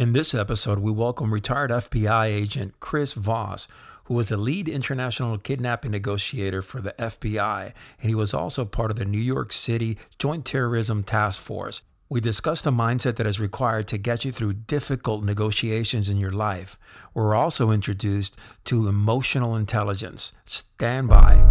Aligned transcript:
In 0.00 0.14
this 0.14 0.34
episode, 0.34 0.78
we 0.78 0.90
welcome 0.90 1.30
retired 1.30 1.70
FBI 1.70 2.24
agent 2.24 2.80
Chris 2.80 3.12
Voss, 3.12 3.68
who 4.04 4.14
was 4.14 4.30
the 4.30 4.38
lead 4.38 4.66
international 4.66 5.36
kidnapping 5.36 5.90
negotiator 5.90 6.62
for 6.62 6.80
the 6.80 6.94
FBI, 6.98 7.74
and 8.00 8.08
he 8.08 8.14
was 8.14 8.32
also 8.32 8.64
part 8.64 8.90
of 8.90 8.96
the 8.96 9.04
New 9.04 9.18
York 9.18 9.52
City 9.52 9.98
Joint 10.18 10.46
Terrorism 10.46 11.02
Task 11.02 11.42
Force. 11.42 11.82
We 12.08 12.22
discuss 12.22 12.62
the 12.62 12.70
mindset 12.70 13.16
that 13.16 13.26
is 13.26 13.38
required 13.38 13.88
to 13.88 13.98
get 13.98 14.24
you 14.24 14.32
through 14.32 14.54
difficult 14.54 15.22
negotiations 15.22 16.08
in 16.08 16.16
your 16.16 16.32
life. 16.32 16.78
We're 17.12 17.34
also 17.34 17.70
introduced 17.70 18.38
to 18.64 18.88
emotional 18.88 19.54
intelligence. 19.54 20.32
Stand 20.46 21.08
by. 21.08 21.44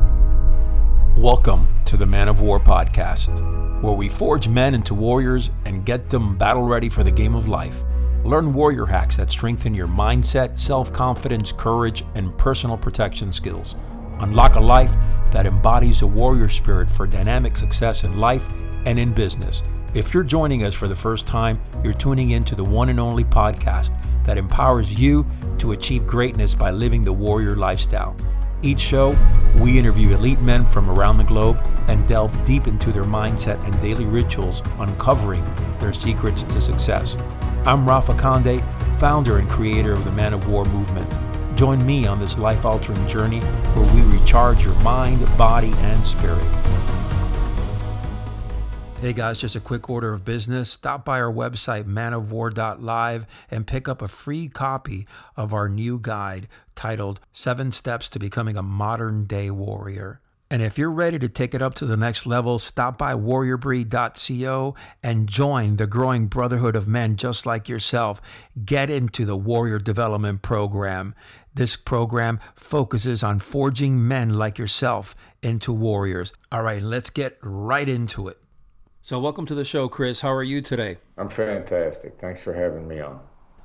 Welcome 1.16 1.68
to 1.86 1.98
the 1.98 2.08
Man 2.08 2.28
of 2.28 2.42
War 2.42 2.60
podcast, 2.60 3.84
where 3.84 3.94
we 3.94 4.10
forge 4.10 4.48
men 4.48 4.74
into 4.74 4.96
warriors 4.96 5.52
and 5.66 5.86
get 5.86 6.10
them 6.10 6.36
battle 6.36 6.64
ready 6.64 6.90
for 6.90 7.04
the 7.04 7.12
game 7.12 7.36
of 7.36 7.48
life. 7.48 7.84
Learn 8.24 8.54
warrior 8.54 8.86
hacks 8.86 9.18
that 9.18 9.32
strengthen 9.32 9.74
your 9.74 9.88
mindset, 9.88 10.60
self 10.60 10.92
confidence, 10.92 11.52
courage, 11.52 12.04
and 12.16 12.38
personal 12.38 12.78
protection 12.78 13.32
skills. 13.32 13.76
Unlock 14.20 14.56
a 14.56 14.60
life 14.60 14.94
that 15.32 15.46
embodies 15.46 16.02
a 16.02 16.08
warrior 16.08 16.50
spirit 16.50 16.90
for 16.92 17.08
dynamic 17.08 17.56
success 17.56 18.04
in 18.04 18.20
life 18.20 18.52
and 18.86 19.00
in 19.00 19.14
business. 19.14 19.64
If 19.94 20.14
you're 20.14 20.24
joining 20.24 20.66
us 20.66 20.76
for 20.76 20.88
the 20.88 20.96
first 20.96 21.26
time, 21.26 21.62
you're 21.84 21.94
tuning 21.94 22.32
in 22.32 22.44
to 22.46 22.56
the 22.56 22.64
one 22.64 22.90
and 22.90 23.00
only 23.00 23.24
podcast 23.24 23.98
that 24.26 24.38
empowers 24.38 25.00
you 25.00 25.26
to 25.58 25.72
achieve 25.72 26.06
greatness 26.06 26.54
by 26.54 26.72
living 26.72 27.04
the 27.04 27.14
warrior 27.14 27.56
lifestyle. 27.56 28.16
Each 28.62 28.80
show, 28.80 29.16
we 29.62 29.80
interview 29.80 30.14
elite 30.14 30.42
men 30.42 30.66
from 30.66 30.90
around 30.90 31.18
the 31.18 31.24
globe 31.24 31.58
and 31.88 32.06
delve 32.08 32.46
deep 32.46 32.68
into 32.68 32.92
their 32.92 33.06
mindset 33.06 33.64
and 33.66 33.82
daily 33.82 34.06
rituals, 34.06 34.62
uncovering 34.78 35.44
their 35.80 35.94
secrets 35.94 36.44
to 36.44 36.60
success. 36.60 37.18
I'm 37.66 37.88
Rafa 37.88 38.16
Conde, 38.16 38.64
founder 39.00 39.38
and 39.38 39.50
creator 39.50 39.92
of 39.92 40.06
the 40.06 40.12
Man 40.12 40.34
of 40.34 40.48
War 40.48 40.64
movement. 40.66 41.18
Join 41.58 41.86
me 41.86 42.08
on 42.08 42.18
this 42.18 42.38
life 42.38 42.66
altering 42.66 43.06
journey 43.06 43.42
where 43.42 43.94
we 43.94 44.02
recharge 44.02 44.64
your 44.64 44.76
mind, 44.76 45.26
body, 45.38 45.74
and 45.78 46.06
spirit. 46.06 46.48
Hey 49.02 49.12
guys, 49.14 49.38
just 49.38 49.58
a 49.58 49.60
quick 49.60 49.90
order 49.90 50.14
of 50.14 50.24
business. 50.24 50.72
Stop 50.72 51.04
by 51.04 51.20
our 51.20 51.32
website, 51.32 51.84
manofwar.live, 51.84 53.28
and 53.52 53.68
pick 53.68 53.90
up 53.90 54.02
a 54.02 54.08
free 54.08 54.48
copy 54.48 55.06
of 55.36 55.54
our 55.54 55.68
new 55.68 56.00
guide 56.00 56.48
titled 56.76 57.20
Seven 57.34 57.74
Steps 57.74 58.08
to 58.10 58.20
Becoming 58.20 58.56
a 58.56 58.64
Modern 58.64 59.26
Day 59.26 59.52
Warrior. 59.52 60.22
And 60.52 60.64
if 60.64 60.80
you're 60.80 60.90
ready 60.90 61.20
to 61.20 61.30
take 61.30 61.54
it 61.54 61.62
up 61.62 61.76
to 61.76 61.86
the 61.86 61.96
next 61.96 62.26
level, 62.26 62.58
stop 62.58 62.98
by 62.98 63.14
warriorbreed.co 63.14 64.76
and 65.04 65.30
join 65.30 65.76
the 65.76 65.86
growing 65.86 66.26
brotherhood 66.26 66.76
of 66.76 66.88
men 66.88 67.18
just 67.18 67.46
like 67.46 67.70
yourself. 67.70 68.20
Get 68.66 68.90
into 68.90 69.26
the 69.26 69.38
Warrior 69.38 69.78
Development 69.78 70.42
Program. 70.42 71.14
This 71.54 71.76
program 71.76 72.40
focuses 72.56 73.22
on 73.22 73.38
forging 73.38 74.08
men 74.08 74.34
like 74.34 74.58
yourself 74.58 75.16
into 75.44 75.72
warriors. 75.72 76.34
All 76.52 76.64
right, 76.64 76.82
let's 76.82 77.12
get 77.12 77.38
right 77.42 77.88
into 77.88 78.28
it. 78.28 78.40
So, 79.04 79.20
welcome 79.20 79.46
to 79.46 79.56
the 79.56 79.66
show, 79.66 79.88
Chris. 79.88 80.22
How 80.22 80.34
are 80.34 80.44
you 80.44 80.62
today? 80.62 80.98
I'm 81.16 81.30
fantastic. 81.30 82.18
Thanks 82.20 82.42
for 82.42 82.54
having 82.54 82.88
me 82.88 83.00
on. 83.02 83.20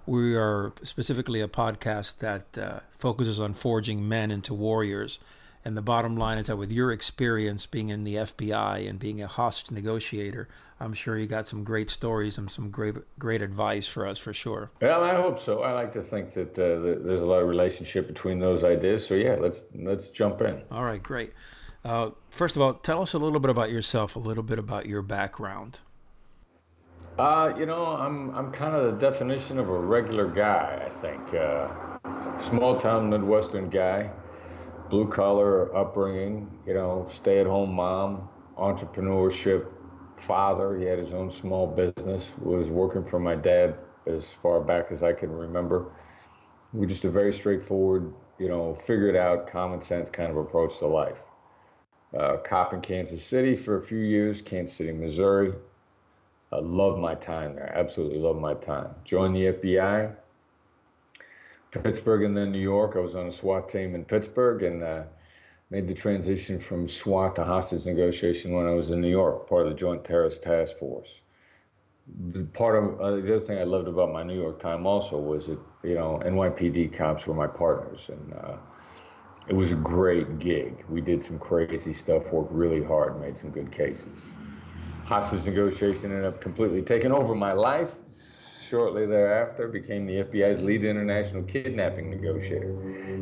We 0.04 0.36
are 0.36 0.74
specifically 0.82 1.40
a 1.40 1.48
podcast 1.48 2.18
that 2.18 2.58
uh, 2.58 2.80
focuses 2.90 3.40
on 3.40 3.54
forging 3.54 4.06
men 4.06 4.30
into 4.30 4.52
warriors. 4.52 5.18
And 5.64 5.76
the 5.76 5.82
bottom 5.82 6.16
line 6.16 6.38
is 6.38 6.48
that 6.48 6.56
with 6.56 6.70
your 6.70 6.92
experience 6.92 7.64
being 7.64 7.88
in 7.88 8.04
the 8.04 8.16
FBI 8.16 8.88
and 8.88 8.98
being 8.98 9.22
a 9.22 9.26
hostage 9.26 9.70
negotiator, 9.70 10.46
I'm 10.78 10.92
sure 10.92 11.16
you 11.16 11.26
got 11.26 11.48
some 11.48 11.64
great 11.64 11.88
stories 11.88 12.36
and 12.36 12.50
some 12.50 12.70
great 12.70 12.96
great 13.18 13.40
advice 13.40 13.86
for 13.86 14.06
us 14.06 14.18
for 14.18 14.34
sure. 14.34 14.70
Well, 14.82 15.02
I 15.02 15.14
hope 15.14 15.38
so. 15.38 15.62
I 15.62 15.72
like 15.72 15.92
to 15.92 16.02
think 16.02 16.34
that 16.34 16.58
uh, 16.58 17.02
there's 17.06 17.22
a 17.22 17.26
lot 17.26 17.40
of 17.40 17.48
relationship 17.48 18.06
between 18.06 18.40
those 18.40 18.64
ideas. 18.64 19.06
So 19.06 19.14
yeah, 19.14 19.36
let's 19.40 19.64
let's 19.74 20.10
jump 20.10 20.42
in. 20.42 20.60
All 20.70 20.84
right, 20.84 21.02
great. 21.02 21.32
Uh, 21.84 22.10
first 22.30 22.56
of 22.56 22.62
all, 22.62 22.74
tell 22.74 23.02
us 23.02 23.14
a 23.14 23.18
little 23.18 23.40
bit 23.40 23.50
about 23.50 23.70
yourself, 23.70 24.16
a 24.16 24.18
little 24.18 24.42
bit 24.42 24.58
about 24.58 24.86
your 24.86 25.02
background. 25.02 25.80
Uh, 27.18 27.52
you 27.56 27.64
know, 27.64 27.86
I'm 27.86 28.34
I'm 28.34 28.50
kind 28.50 28.74
of 28.74 28.92
the 28.92 28.98
definition 28.98 29.58
of 29.58 29.68
a 29.68 29.78
regular 29.78 30.26
guy. 30.26 30.82
I 30.84 30.90
think 30.90 31.34
uh, 31.34 32.38
small 32.38 32.76
town 32.76 33.08
Midwestern 33.08 33.70
guy, 33.70 34.10
blue 34.90 35.08
collar 35.08 35.74
upbringing. 35.76 36.50
You 36.66 36.74
know, 36.74 37.06
stay 37.08 37.40
at 37.40 37.46
home 37.46 37.72
mom, 37.72 38.28
entrepreneurship 38.56 39.66
father. 40.16 40.76
He 40.76 40.84
had 40.84 40.98
his 40.98 41.12
own 41.12 41.30
small 41.30 41.66
business. 41.66 42.32
Was 42.40 42.70
working 42.70 43.04
for 43.04 43.18
my 43.18 43.34
dad 43.34 43.76
as 44.06 44.30
far 44.30 44.60
back 44.60 44.86
as 44.90 45.02
I 45.02 45.12
can 45.12 45.32
remember. 45.32 45.92
We 46.72 46.86
just 46.86 47.04
a 47.04 47.10
very 47.10 47.32
straightforward, 47.32 48.12
you 48.38 48.48
know, 48.48 48.74
figured 48.74 49.16
out 49.16 49.46
common 49.46 49.80
sense 49.80 50.10
kind 50.10 50.30
of 50.30 50.36
approach 50.36 50.78
to 50.78 50.86
life 50.86 51.22
uh, 52.16 52.36
cop 52.38 52.72
in 52.72 52.80
Kansas 52.80 53.24
City 53.24 53.56
for 53.56 53.76
a 53.76 53.82
few 53.82 53.98
years, 53.98 54.40
Kansas 54.42 54.76
City, 54.76 54.92
Missouri. 54.92 55.52
I 56.52 56.58
love 56.60 56.98
my 56.98 57.14
time 57.14 57.56
there. 57.56 57.72
Absolutely 57.74 58.18
love 58.18 58.36
my 58.36 58.54
time. 58.54 58.94
Joined 59.04 59.34
the 59.34 59.46
FBI, 59.46 60.14
Pittsburgh, 61.82 62.22
and 62.22 62.36
then 62.36 62.52
New 62.52 62.58
York. 62.58 62.96
I 62.96 63.00
was 63.00 63.16
on 63.16 63.26
a 63.26 63.32
SWAT 63.32 63.68
team 63.68 63.94
in 63.94 64.04
Pittsburgh 64.04 64.62
and 64.62 64.82
uh, 64.82 65.02
made 65.70 65.86
the 65.86 65.94
transition 65.94 66.58
from 66.58 66.88
SWAT 66.88 67.36
to 67.36 67.44
hostage 67.44 67.86
negotiation 67.86 68.52
when 68.52 68.66
I 68.66 68.72
was 68.72 68.90
in 68.90 69.00
New 69.00 69.10
York, 69.10 69.48
part 69.48 69.66
of 69.66 69.72
the 69.72 69.78
Joint 69.78 70.04
Terrorist 70.04 70.42
Task 70.42 70.76
Force. 70.78 71.22
Part 72.52 72.76
of 72.76 73.00
uh, 73.00 73.10
the 73.12 73.36
other 73.36 73.40
thing 73.40 73.58
I 73.58 73.64
loved 73.64 73.88
about 73.88 74.12
my 74.12 74.22
New 74.22 74.38
York 74.38 74.60
time 74.60 74.86
also 74.86 75.18
was 75.18 75.46
that 75.46 75.58
you 75.82 75.94
know 75.94 76.20
NYPD 76.24 76.92
cops 76.92 77.26
were 77.26 77.34
my 77.34 77.46
partners 77.46 78.10
and. 78.10 78.34
Uh, 78.34 78.56
it 79.46 79.54
was 79.54 79.72
a 79.72 79.76
great 79.76 80.38
gig. 80.38 80.84
We 80.88 81.00
did 81.00 81.22
some 81.22 81.38
crazy 81.38 81.92
stuff, 81.92 82.32
worked 82.32 82.52
really 82.52 82.82
hard, 82.82 83.20
made 83.20 83.36
some 83.36 83.50
good 83.50 83.70
cases. 83.70 84.32
Hostage 85.04 85.44
negotiation 85.44 86.10
ended 86.10 86.24
up 86.24 86.40
completely 86.40 86.80
taking 86.80 87.12
over 87.12 87.34
my 87.34 87.52
life. 87.52 87.94
Shortly 88.68 89.06
thereafter, 89.06 89.68
became 89.68 90.04
the 90.04 90.24
FBI's 90.24 90.62
lead 90.62 90.84
international 90.84 91.42
kidnapping 91.42 92.10
negotiator, 92.10 92.74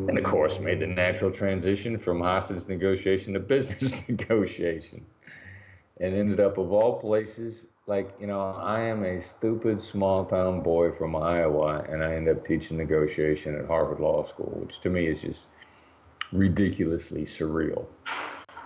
and 0.09 0.17
of 0.17 0.25
course, 0.25 0.61
made 0.61 0.81
the 0.81 0.87
natural 0.87 1.31
transition 1.33 1.99
from 1.99 2.21
hostage 2.21 2.69
negotiation 2.69 3.35
to 3.35 3.41
business 3.41 4.09
negotiation, 4.09 5.05
and 6.01 6.15
ended 6.15 6.39
up, 6.39 6.59
of 6.59 6.73
all 6.73 7.01
places, 7.01 7.67
like 7.87 8.15
you 8.21 8.27
know, 8.27 8.41
I 8.41 8.83
am 8.83 9.05
a 9.05 9.21
stupid 9.21 9.83
small 9.83 10.25
town 10.25 10.63
boy 10.63 10.93
from 10.93 11.17
Iowa, 11.17 11.85
and 11.89 12.05
I 12.05 12.15
end 12.15 12.29
up 12.29 12.45
teaching 12.45 12.77
negotiation 12.77 13.57
at 13.57 13.67
Harvard 13.67 14.01
Law 14.01 14.23
School, 14.23 14.61
which 14.65 14.81
to 14.81 14.91
me 14.91 15.07
is 15.07 15.23
just 15.23 15.49
ridiculously 16.33 17.23
surreal. 17.23 17.87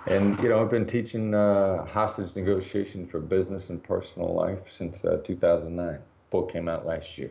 And 0.06 0.38
you 0.40 0.48
know, 0.48 0.62
I've 0.62 0.70
been 0.70 0.86
teaching 0.86 1.34
uh, 1.34 1.84
hostage 1.86 2.36
negotiation 2.36 3.06
for 3.06 3.18
business 3.18 3.70
and 3.70 3.82
personal 3.82 4.34
life 4.34 4.70
since 4.70 5.04
uh, 5.04 5.20
2009. 5.24 6.00
Book 6.30 6.52
came 6.52 6.68
out 6.68 6.86
last 6.86 7.18
year. 7.18 7.30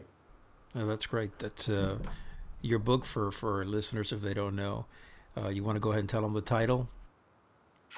Oh, 0.76 0.86
that's 0.86 1.06
great. 1.06 1.38
That's 1.40 1.70
uh, 1.70 1.98
your 2.62 2.80
book 2.80 3.06
for 3.06 3.32
for 3.32 3.66
listeners 3.66 4.12
if 4.12 4.22
they 4.22 4.34
don't 4.34 4.56
know. 4.56 4.86
Uh, 5.38 5.50
you 5.50 5.64
want 5.64 5.76
to 5.76 5.80
go 5.80 5.92
ahead 5.92 6.02
and 6.02 6.10
tell 6.10 6.22
them 6.22 6.34
the 6.34 6.42
title? 6.42 6.90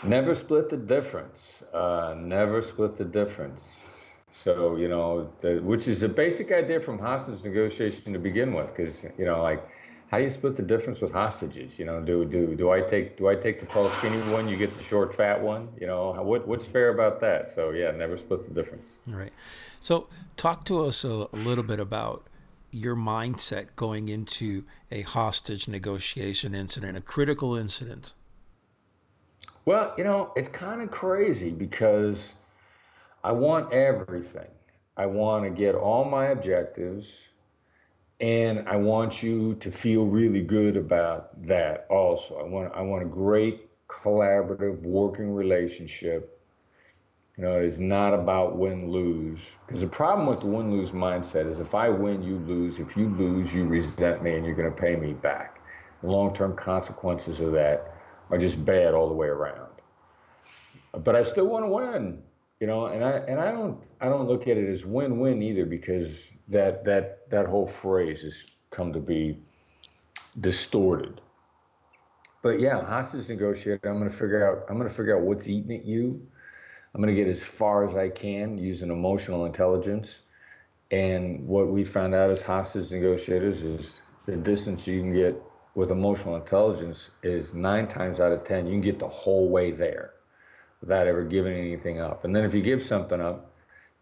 Never 0.03 0.33
split 0.33 0.69
the 0.69 0.77
difference. 0.77 1.63
Uh, 1.73 2.15
never 2.17 2.61
split 2.61 2.97
the 2.97 3.05
difference. 3.05 4.15
So 4.29 4.75
you 4.75 4.87
know, 4.87 5.31
the, 5.41 5.59
which 5.59 5.87
is 5.87 6.03
a 6.03 6.09
basic 6.09 6.51
idea 6.51 6.79
from 6.79 6.99
hostage 6.99 7.43
negotiation 7.43 8.13
to 8.13 8.19
begin 8.19 8.53
with, 8.53 8.67
because 8.67 9.05
you 9.17 9.25
know, 9.25 9.41
like 9.41 9.67
how 10.07 10.17
do 10.17 10.23
you 10.23 10.29
split 10.29 10.55
the 10.55 10.63
difference 10.63 11.01
with 11.01 11.11
hostages? 11.11 11.77
You 11.77 11.85
know, 11.85 12.01
do 12.01 12.23
do 12.23 12.55
do 12.55 12.71
I 12.71 12.81
take 12.81 13.17
do 13.17 13.27
I 13.27 13.35
take 13.35 13.59
the 13.59 13.65
tall 13.65 13.89
skinny 13.89 14.19
one? 14.31 14.47
You 14.47 14.55
get 14.55 14.71
the 14.71 14.83
short 14.83 15.13
fat 15.13 15.41
one. 15.41 15.67
You 15.79 15.87
know, 15.87 16.13
what 16.23 16.47
what's 16.47 16.65
fair 16.65 16.89
about 16.89 17.19
that? 17.21 17.49
So 17.49 17.71
yeah, 17.71 17.91
never 17.91 18.15
split 18.15 18.43
the 18.43 18.53
difference. 18.53 18.97
All 19.09 19.15
right. 19.15 19.33
So 19.81 20.07
talk 20.37 20.63
to 20.65 20.85
us 20.85 21.03
a, 21.03 21.27
a 21.31 21.35
little 21.35 21.63
bit 21.63 21.79
about 21.79 22.25
your 22.71 22.95
mindset 22.95 23.67
going 23.75 24.07
into 24.07 24.63
a 24.91 25.01
hostage 25.01 25.67
negotiation 25.67 26.55
incident, 26.55 26.97
a 26.97 27.01
critical 27.01 27.55
incident. 27.55 28.13
Well, 29.65 29.93
you 29.97 30.05
know, 30.05 30.31
it's 30.37 30.49
kind 30.49 30.81
of 30.81 30.89
crazy 30.89 31.51
because 31.51 32.33
I 33.25 33.33
want 33.33 33.73
everything. 33.73 34.47
I 34.95 35.05
want 35.05 35.43
to 35.43 35.49
get 35.49 35.75
all 35.75 36.05
my 36.05 36.27
objectives 36.27 37.29
and 38.19 38.67
I 38.67 38.75
want 38.77 39.21
you 39.21 39.55
to 39.55 39.71
feel 39.71 40.05
really 40.05 40.41
good 40.41 40.75
about 40.75 41.41
that 41.43 41.85
also. 41.89 42.39
I 42.39 42.43
want 42.43 42.73
I 42.73 42.81
want 42.81 43.03
a 43.03 43.07
great 43.07 43.69
collaborative 43.87 44.83
working 44.83 45.33
relationship. 45.33 46.33
You 47.37 47.43
know, 47.43 47.59
it 47.59 47.65
is 47.65 47.79
not 47.79 48.15
about 48.15 48.57
win 48.57 48.89
lose. 48.89 49.57
Because 49.67 49.81
the 49.81 49.87
problem 49.87 50.27
with 50.27 50.39
the 50.39 50.47
win 50.47 50.71
lose 50.71 50.91
mindset 50.91 51.45
is 51.45 51.59
if 51.59 51.75
I 51.75 51.89
win, 51.89 52.23
you 52.23 52.37
lose. 52.37 52.79
If 52.79 52.97
you 52.97 53.09
lose, 53.09 53.53
you 53.53 53.65
resent 53.65 54.23
me 54.23 54.35
and 54.35 54.45
you're 54.45 54.55
going 54.55 54.73
to 54.73 54.75
pay 54.75 54.95
me 54.95 55.13
back. 55.13 55.61
The 56.01 56.09
long 56.09 56.33
term 56.33 56.55
consequences 56.55 57.39
of 57.39 57.51
that 57.51 57.93
are 58.31 58.39
just 58.39 58.65
bad 58.65 58.95
all 58.95 59.07
the 59.07 59.15
way 59.15 59.27
around. 59.27 59.71
But 61.03 61.15
I 61.15 61.21
still 61.21 61.45
want 61.47 61.65
to 61.65 61.69
win. 61.69 62.23
You 62.59 62.67
know, 62.67 62.87
and 62.87 63.03
I 63.03 63.11
and 63.11 63.39
I 63.39 63.51
don't 63.51 63.83
I 64.01 64.05
don't 64.05 64.27
look 64.27 64.47
at 64.47 64.57
it 64.57 64.67
as 64.69 64.85
win-win 64.85 65.41
either 65.41 65.65
because 65.65 66.31
that 66.47 66.85
that 66.85 67.29
that 67.29 67.45
whole 67.45 67.67
phrase 67.67 68.23
has 68.23 68.45
come 68.71 68.93
to 68.93 68.99
be 68.99 69.39
distorted. 70.39 71.21
But 72.41 72.59
yeah, 72.59 72.83
hostage 72.83 73.29
negotiator. 73.29 73.89
I'm 73.89 73.97
going 73.97 74.09
to 74.09 74.15
figure 74.15 74.47
out. 74.47 74.65
I'm 74.69 74.77
going 74.77 74.89
to 74.89 74.93
figure 74.93 75.17
out 75.17 75.23
what's 75.23 75.47
eating 75.47 75.75
at 75.77 75.85
you. 75.85 76.27
I'm 76.93 77.01
going 77.01 77.13
to 77.13 77.21
get 77.21 77.29
as 77.29 77.43
far 77.43 77.83
as 77.83 77.95
I 77.95 78.09
can 78.09 78.57
using 78.57 78.89
emotional 78.89 79.45
intelligence. 79.45 80.23
And 80.89 81.45
what 81.45 81.67
we 81.67 81.83
found 81.83 82.15
out 82.15 82.29
as 82.29 82.41
hostage 82.43 82.91
negotiators 82.91 83.61
is 83.61 84.01
the 84.25 84.37
distance 84.37 84.87
you 84.87 85.01
can 85.01 85.13
get 85.13 85.41
with 85.75 85.91
emotional 85.91 86.35
intelligence 86.35 87.11
is 87.21 87.53
nine 87.53 87.87
times 87.87 88.19
out 88.19 88.31
of 88.31 88.43
ten 88.43 88.65
you 88.65 88.71
can 88.71 88.81
get 88.81 88.97
the 88.97 89.07
whole 89.07 89.49
way 89.49 89.69
there 89.69 90.13
without 90.81 91.07
ever 91.07 91.23
giving 91.23 91.57
anything 91.57 91.99
up. 91.99 92.23
And 92.23 92.35
then 92.35 92.43
if 92.45 92.53
you 92.53 92.61
give 92.61 92.83
something 92.83 93.19
up, 93.19 93.51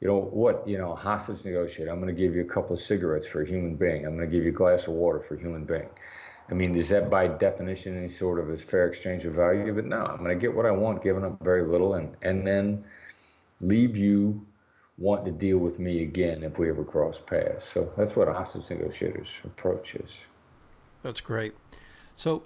you 0.01 0.07
know 0.07 0.19
what? 0.19 0.67
You 0.67 0.77
know, 0.77 0.95
hostage 0.95 1.45
negotiator. 1.45 1.91
I'm 1.91 2.01
going 2.01 2.13
to 2.13 2.21
give 2.21 2.35
you 2.35 2.41
a 2.41 2.45
couple 2.45 2.73
of 2.73 2.79
cigarettes 2.79 3.25
for 3.25 3.41
a 3.41 3.47
human 3.47 3.75
being. 3.75 4.05
I'm 4.05 4.15
going 4.15 4.29
to 4.29 4.35
give 4.35 4.43
you 4.43 4.49
a 4.49 4.53
glass 4.53 4.87
of 4.87 4.93
water 4.93 5.19
for 5.19 5.35
a 5.35 5.39
human 5.39 5.65
being. 5.65 5.89
I 6.49 6.53
mean, 6.53 6.75
is 6.75 6.89
that 6.89 7.09
by 7.09 7.27
definition 7.27 7.97
any 7.97 8.07
sort 8.07 8.39
of 8.39 8.49
a 8.49 8.57
fair 8.57 8.87
exchange 8.87 9.25
of 9.25 9.33
value? 9.33 9.73
But 9.73 9.85
no, 9.85 10.05
I'm 10.05 10.17
going 10.17 10.29
to 10.29 10.35
get 10.35 10.53
what 10.53 10.65
I 10.65 10.71
want, 10.71 11.01
giving 11.01 11.23
up 11.23 11.41
very 11.41 11.63
little, 11.63 11.95
and 11.95 12.15
and 12.21 12.45
then 12.45 12.83
leave 13.61 13.97
you 13.97 14.45
wanting 14.97 15.25
to 15.25 15.31
deal 15.31 15.57
with 15.57 15.79
me 15.79 16.03
again 16.03 16.43
if 16.43 16.59
we 16.59 16.69
ever 16.69 16.83
cross 16.83 17.19
paths. 17.19 17.65
So 17.65 17.91
that's 17.97 18.15
what 18.15 18.27
a 18.27 18.33
hostage 18.33 18.69
negotiator's 18.69 19.41
approach 19.43 19.95
is. 19.95 20.25
That's 21.03 21.21
great. 21.21 21.53
So, 22.15 22.43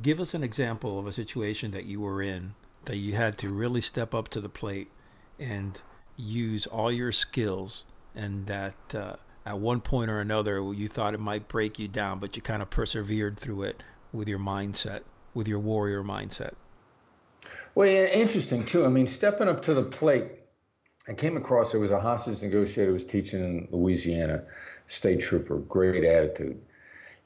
give 0.00 0.18
us 0.20 0.32
an 0.34 0.42
example 0.42 0.98
of 0.98 1.06
a 1.06 1.12
situation 1.12 1.72
that 1.72 1.84
you 1.84 2.00
were 2.00 2.22
in 2.22 2.54
that 2.84 2.96
you 2.96 3.14
had 3.14 3.38
to 3.38 3.48
really 3.48 3.80
step 3.80 4.14
up 4.14 4.28
to 4.28 4.40
the 4.40 4.48
plate 4.48 4.90
and 5.38 5.80
use 6.16 6.66
all 6.66 6.92
your 6.92 7.12
skills, 7.12 7.84
and 8.14 8.46
that 8.46 8.94
uh, 8.94 9.16
at 9.44 9.58
one 9.58 9.80
point 9.80 10.10
or 10.10 10.20
another 10.20 10.72
you 10.72 10.88
thought 10.88 11.14
it 11.14 11.20
might 11.20 11.48
break 11.48 11.78
you 11.78 11.88
down, 11.88 12.18
but 12.18 12.36
you 12.36 12.42
kind 12.42 12.62
of 12.62 12.70
persevered 12.70 13.38
through 13.38 13.62
it 13.62 13.82
with 14.12 14.28
your 14.28 14.38
mindset, 14.38 15.02
with 15.34 15.48
your 15.48 15.58
warrior 15.58 16.02
mindset. 16.02 16.54
Well, 17.74 17.88
yeah, 17.88 18.06
interesting 18.06 18.64
too. 18.64 18.84
I 18.84 18.88
mean, 18.88 19.06
stepping 19.06 19.48
up 19.48 19.62
to 19.62 19.74
the 19.74 19.82
plate, 19.82 20.26
I 21.08 21.14
came 21.14 21.36
across 21.36 21.72
there 21.72 21.80
was 21.80 21.90
a 21.90 22.00
hostage 22.00 22.42
negotiator 22.42 22.88
who 22.88 22.94
was 22.94 23.04
teaching 23.04 23.40
in 23.40 23.68
Louisiana, 23.70 24.44
state 24.86 25.20
trooper, 25.20 25.58
great 25.58 26.04
attitude. 26.04 26.60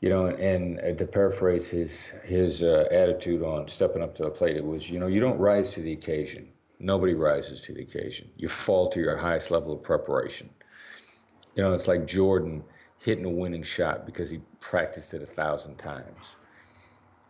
You 0.00 0.10
know, 0.10 0.26
and 0.26 0.78
uh, 0.78 0.92
to 0.92 1.06
paraphrase 1.06 1.68
his 1.68 2.08
his 2.24 2.62
uh, 2.62 2.86
attitude 2.90 3.42
on 3.42 3.66
stepping 3.68 4.02
up 4.02 4.14
to 4.16 4.24
the 4.24 4.30
plate, 4.30 4.56
it 4.56 4.64
was, 4.64 4.90
you 4.90 4.98
know, 4.98 5.06
you 5.06 5.20
don't 5.20 5.38
rise 5.38 5.72
to 5.74 5.80
the 5.80 5.92
occasion. 5.92 6.48
Nobody 6.78 7.14
rises 7.14 7.62
to 7.62 7.72
the 7.72 7.82
occasion. 7.82 8.30
You 8.36 8.48
fall 8.48 8.90
to 8.90 9.00
your 9.00 9.16
highest 9.16 9.50
level 9.50 9.72
of 9.72 9.82
preparation. 9.82 10.50
You 11.54 11.62
know, 11.62 11.72
it's 11.72 11.88
like 11.88 12.06
Jordan 12.06 12.62
hitting 12.98 13.24
a 13.24 13.30
winning 13.30 13.62
shot 13.62 14.04
because 14.04 14.28
he 14.28 14.40
practiced 14.60 15.14
it 15.14 15.22
a 15.22 15.26
thousand 15.26 15.76
times. 15.76 16.36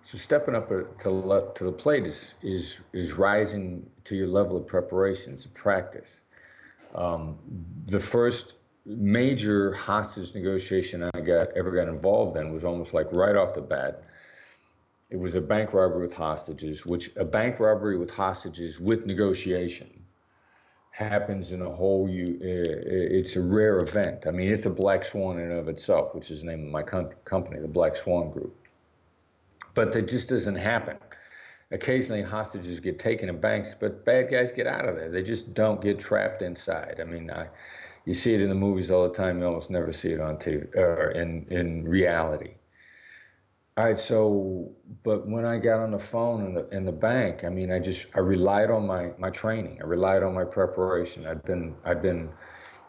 So 0.03 0.19
stepping 0.19 0.55
up 0.55 0.69
to 0.69 0.89
to 1.55 1.65
the 1.65 1.73
plate 1.73 2.05
is 2.05 2.37
is 2.43 2.81
is 2.93 3.13
rising 3.13 3.89
to 4.05 4.17
your 4.17 4.29
level 4.29 4.57
of 4.57 4.67
preparation. 4.67 5.35
It's 5.35 5.47
a 5.47 5.51
practice. 5.51 6.23
Um, 6.95 7.39
the 7.87 8.01
first 8.01 8.55
major 8.87 9.73
hostage 9.73 10.33
negotiation 10.35 11.03
I 11.03 11.21
got 11.21 11.49
ever 11.57 11.73
got 11.73 11.89
involved 11.89 12.37
in 12.37 12.53
was 12.53 12.65
almost 12.65 12.95
like 12.95 13.09
right 13.11 13.35
off 13.35 13.53
the 13.53 13.61
bat. 13.61 14.05
It 15.11 15.19
was 15.19 15.35
a 15.35 15.41
bank 15.41 15.73
robbery 15.73 16.03
with 16.03 16.15
hostages, 16.15 16.87
which 16.87 17.15
a 17.17 17.25
bank 17.25 17.59
robbery 17.59 17.99
with 17.99 18.11
hostages 18.11 18.81
with 18.81 19.05
negotiation 19.05 20.05
happens 20.91 21.53
in 21.53 21.61
a 21.61 21.71
whole 21.71 22.09
you 22.09 22.39
it's 22.41 23.37
a 23.37 23.41
rare 23.43 23.81
event. 23.81 24.27
I 24.27 24.31
mean 24.31 24.51
it's 24.51 24.65
a 24.65 24.71
black 24.71 25.05
swan 25.05 25.39
in 25.39 25.51
and 25.51 25.59
of 25.59 25.69
itself 25.69 26.15
which 26.15 26.31
is 26.31 26.41
the 26.41 26.47
name 26.47 26.65
of 26.65 26.73
my 26.73 26.83
com- 26.83 27.11
company 27.25 27.61
the 27.61 27.69
black 27.69 27.97
swan 27.97 28.31
group. 28.31 28.57
But 29.75 29.93
that 29.93 30.09
just 30.09 30.31
doesn't 30.31 30.55
happen. 30.55 30.97
Occasionally 31.71 32.23
hostages 32.23 32.81
get 32.81 32.99
taken 32.99 33.29
in 33.29 33.39
banks 33.41 33.75
but 33.75 34.07
bad 34.07 34.31
guys 34.31 34.53
get 34.53 34.67
out 34.67 34.89
of 34.89 34.97
there. 34.97 35.11
They 35.11 35.23
just 35.23 35.53
don't 35.53 35.83
get 35.83 35.99
trapped 35.99 36.41
inside. 36.41 36.99
I 36.99 37.05
mean 37.05 37.31
I, 37.31 37.49
you 38.07 38.15
see 38.15 38.35
it 38.35 38.41
in 38.41 38.49
the 38.49 38.55
movies 38.55 38.91
all 38.91 39.07
the 39.07 39.15
time 39.15 39.41
you 39.41 39.47
almost 39.47 39.71
never 39.71 39.93
see 39.93 40.13
it 40.13 40.21
on 40.21 40.37
tv 40.37 40.75
or 40.75 41.11
in 41.11 41.47
in 41.51 41.85
reality 41.87 42.55
all 43.79 43.85
right, 43.85 43.99
so 43.99 44.73
but 45.03 45.29
when 45.29 45.45
I 45.45 45.59
got 45.59 45.81
on 45.81 45.91
the 45.91 45.99
phone 45.99 46.47
in 46.47 46.55
the 46.55 46.67
in 46.71 46.87
the 46.87 46.93
bank, 46.93 47.45
I 47.45 47.51
mean, 47.51 47.71
I 47.71 47.79
just 47.79 48.07
I 48.17 48.21
relied 48.21 48.71
on 48.71 48.87
my 48.87 49.11
my 49.19 49.29
training. 49.29 49.81
I 49.83 49.85
relied 49.85 50.23
on 50.23 50.33
my 50.33 50.45
preparation. 50.45 51.27
I'd 51.27 51.45
been 51.45 51.77
I'd 51.85 52.01
been 52.01 52.31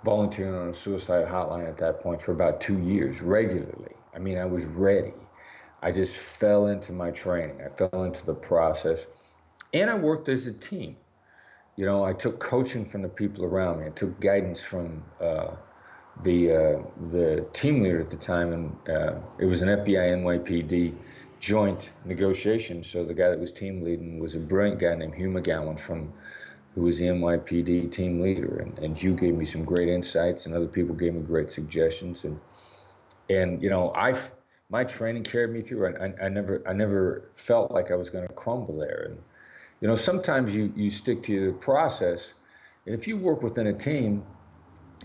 volunteering 0.05 0.55
on 0.55 0.69
a 0.69 0.73
suicide 0.73 1.27
hotline 1.27 1.67
at 1.67 1.75
that 1.77 1.99
point 1.99 2.21
for 2.21 2.31
about 2.31 2.61
two 2.61 2.79
years 2.79 3.21
regularly. 3.21 3.95
I 4.15 4.19
mean, 4.19 4.37
I 4.37 4.45
was 4.45 4.63
ready. 4.63 5.11
I 5.81 5.91
just 5.91 6.15
fell 6.15 6.67
into 6.67 6.93
my 6.93 7.11
training. 7.11 7.61
I 7.61 7.67
fell 7.67 8.03
into 8.03 8.25
the 8.25 8.35
process, 8.35 9.07
and 9.73 9.89
I 9.89 9.95
worked 9.95 10.29
as 10.29 10.47
a 10.47 10.53
team. 10.53 10.95
You 11.77 11.85
know, 11.85 12.03
I 12.03 12.11
took 12.11 12.39
coaching 12.39 12.85
from 12.85 13.03
the 13.03 13.09
people 13.09 13.45
around 13.45 13.79
me. 13.79 13.85
I 13.85 13.89
took 13.89 14.19
guidance 14.19 14.61
from. 14.61 15.03
Uh, 15.21 15.51
the 16.23 16.51
uh, 16.51 16.81
the 17.09 17.45
team 17.53 17.81
leader 17.81 17.99
at 17.99 18.09
the 18.09 18.17
time, 18.17 18.51
and 18.51 18.89
uh, 18.89 19.19
it 19.37 19.45
was 19.45 19.61
an 19.61 19.69
FBI 19.69 20.17
NYPD 20.17 20.95
joint 21.39 21.91
negotiation. 22.05 22.83
So 22.83 23.03
the 23.03 23.13
guy 23.13 23.29
that 23.29 23.39
was 23.39 23.51
team 23.51 23.83
leading 23.83 24.19
was 24.19 24.35
a 24.35 24.39
brilliant 24.39 24.79
guy 24.79 24.95
named 24.95 25.15
Hugh 25.15 25.29
McGowan 25.29 25.79
from 25.79 26.13
who 26.75 26.81
was 26.81 26.99
the 26.99 27.07
NYPD 27.07 27.91
team 27.91 28.21
leader, 28.21 28.57
and, 28.57 28.77
and 28.79 28.97
Hugh 28.97 29.15
gave 29.15 29.35
me 29.35 29.45
some 29.45 29.65
great 29.65 29.89
insights, 29.89 30.45
and 30.45 30.55
other 30.55 30.67
people 30.67 30.95
gave 30.95 31.13
me 31.13 31.21
great 31.21 31.51
suggestions, 31.51 32.23
and 32.23 32.39
and 33.29 33.61
you 33.61 33.69
know 33.69 33.93
I 33.93 34.15
my 34.69 34.83
training 34.83 35.23
carried 35.23 35.51
me 35.51 35.61
through. 35.61 35.87
I, 35.87 36.05
I, 36.05 36.25
I 36.25 36.29
never 36.29 36.63
I 36.67 36.73
never 36.73 37.29
felt 37.33 37.71
like 37.71 37.91
I 37.91 37.95
was 37.95 38.09
going 38.09 38.27
to 38.27 38.33
crumble 38.33 38.77
there, 38.77 39.09
and 39.09 39.17
you 39.81 39.87
know 39.87 39.95
sometimes 39.95 40.55
you 40.55 40.71
you 40.75 40.89
stick 40.89 41.23
to 41.23 41.47
the 41.47 41.53
process, 41.53 42.33
and 42.85 42.95
if 42.95 43.07
you 43.07 43.17
work 43.17 43.43
within 43.43 43.67
a 43.67 43.73
team 43.73 44.23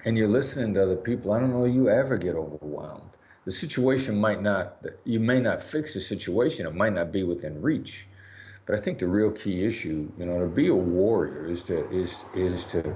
and 0.04 0.16
you're 0.16 0.28
listening 0.28 0.74
to 0.74 0.82
other 0.82 0.96
people, 0.96 1.32
I 1.32 1.40
don't 1.40 1.50
know 1.50 1.64
you 1.64 1.88
ever 1.88 2.16
get 2.18 2.34
overwhelmed. 2.34 3.10
The 3.44 3.50
situation 3.50 4.18
might 4.18 4.40
not, 4.40 4.84
you 5.04 5.18
may 5.18 5.40
not 5.40 5.62
fix 5.62 5.94
the 5.94 6.00
situation, 6.00 6.66
it 6.66 6.74
might 6.74 6.92
not 6.92 7.12
be 7.12 7.24
within 7.24 7.60
reach. 7.60 8.06
But 8.66 8.76
I 8.76 8.78
think 8.78 9.00
the 9.00 9.08
real 9.08 9.32
key 9.32 9.64
issue, 9.64 10.10
you 10.16 10.26
know, 10.26 10.38
to 10.38 10.46
be 10.46 10.68
a 10.68 10.74
warrior 10.74 11.46
is 11.46 11.62
to 11.64 11.90
is 11.90 12.24
is 12.34 12.64
to 12.66 12.94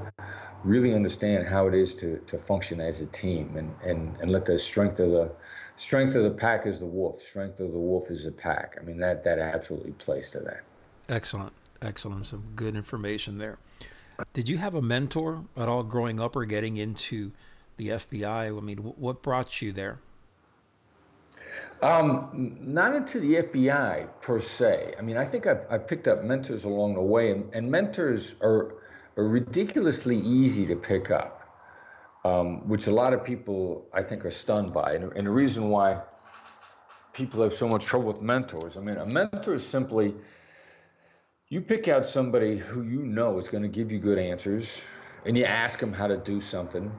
really 0.62 0.94
understand 0.94 1.46
how 1.46 1.66
it 1.66 1.74
is 1.74 1.94
to 1.96 2.18
to 2.26 2.38
function 2.38 2.80
as 2.80 3.00
a 3.00 3.06
team 3.06 3.56
and 3.56 3.74
and 3.82 4.16
and 4.20 4.30
let 4.30 4.44
the 4.44 4.58
strength 4.58 5.00
of 5.00 5.10
the 5.10 5.32
strength 5.74 6.14
of 6.14 6.22
the 6.22 6.30
pack 6.30 6.66
is 6.66 6.78
the 6.78 6.86
wolf, 6.86 7.18
strength 7.18 7.58
of 7.58 7.72
the 7.72 7.78
wolf 7.78 8.10
is 8.10 8.24
the 8.24 8.32
pack. 8.32 8.76
I 8.80 8.84
mean 8.84 8.98
that 8.98 9.24
that 9.24 9.40
absolutely 9.40 9.92
plays 9.92 10.30
to 10.30 10.40
that. 10.40 10.62
Excellent, 11.08 11.52
excellent. 11.82 12.26
Some 12.26 12.52
good 12.54 12.74
information 12.74 13.38
there. 13.38 13.58
Did 14.32 14.48
you 14.48 14.58
have 14.58 14.74
a 14.74 14.82
mentor 14.82 15.44
at 15.56 15.68
all 15.68 15.82
growing 15.82 16.20
up 16.20 16.36
or 16.36 16.44
getting 16.44 16.76
into 16.76 17.32
the 17.76 17.88
FBI? 17.88 18.56
I 18.56 18.60
mean, 18.60 18.78
what 18.78 19.22
brought 19.22 19.60
you 19.60 19.72
there? 19.72 19.98
Um, 21.82 22.56
not 22.60 22.94
into 22.94 23.20
the 23.20 23.34
FBI 23.42 24.08
per 24.22 24.40
se. 24.40 24.94
I 24.98 25.02
mean, 25.02 25.18
I 25.18 25.24
think 25.24 25.46
I've, 25.46 25.66
I've 25.70 25.86
picked 25.86 26.08
up 26.08 26.24
mentors 26.24 26.64
along 26.64 26.94
the 26.94 27.02
way, 27.02 27.30
and, 27.30 27.52
and 27.54 27.70
mentors 27.70 28.34
are, 28.40 28.76
are, 29.16 29.24
ridiculously 29.24 30.16
easy 30.18 30.66
to 30.66 30.76
pick 30.76 31.10
up, 31.10 31.42
um, 32.24 32.66
which 32.66 32.86
a 32.86 32.90
lot 32.90 33.12
of 33.12 33.22
people 33.22 33.86
I 33.92 34.02
think 34.02 34.24
are 34.24 34.30
stunned 34.30 34.72
by. 34.72 34.94
And, 34.94 35.12
and 35.12 35.26
the 35.26 35.30
reason 35.30 35.68
why 35.68 36.00
people 37.12 37.42
have 37.42 37.52
so 37.52 37.68
much 37.68 37.84
trouble 37.84 38.08
with 38.08 38.22
mentors, 38.22 38.78
I 38.78 38.80
mean, 38.80 38.96
a 38.96 39.06
mentor 39.06 39.52
is 39.52 39.66
simply 39.66 40.14
you 41.48 41.60
pick 41.60 41.88
out 41.88 42.06
somebody 42.06 42.56
who 42.56 42.82
you 42.82 43.02
know 43.02 43.38
is 43.38 43.48
going 43.48 43.62
to 43.62 43.68
give 43.68 43.92
you 43.92 43.98
good 43.98 44.18
answers 44.18 44.84
and 45.24 45.36
you 45.36 45.44
ask 45.44 45.78
them 45.78 45.92
how 45.92 46.06
to 46.06 46.16
do 46.16 46.40
something 46.40 46.90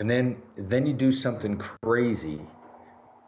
and 0.00 0.10
then 0.10 0.42
then 0.56 0.86
you 0.86 0.92
do 0.92 1.10
something 1.10 1.56
crazy 1.56 2.40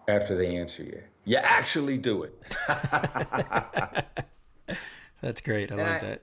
after 0.09 0.37
they 0.37 0.57
answer 0.57 0.83
you. 0.83 1.03
You 1.25 1.37
actually 1.39 1.99
do 1.99 2.25
it. 2.25 2.35
That's 5.21 5.41
great. 5.41 5.73
I 5.73 5.75
and 5.75 5.83
like 5.83 6.03
I, 6.03 6.07
that. 6.07 6.23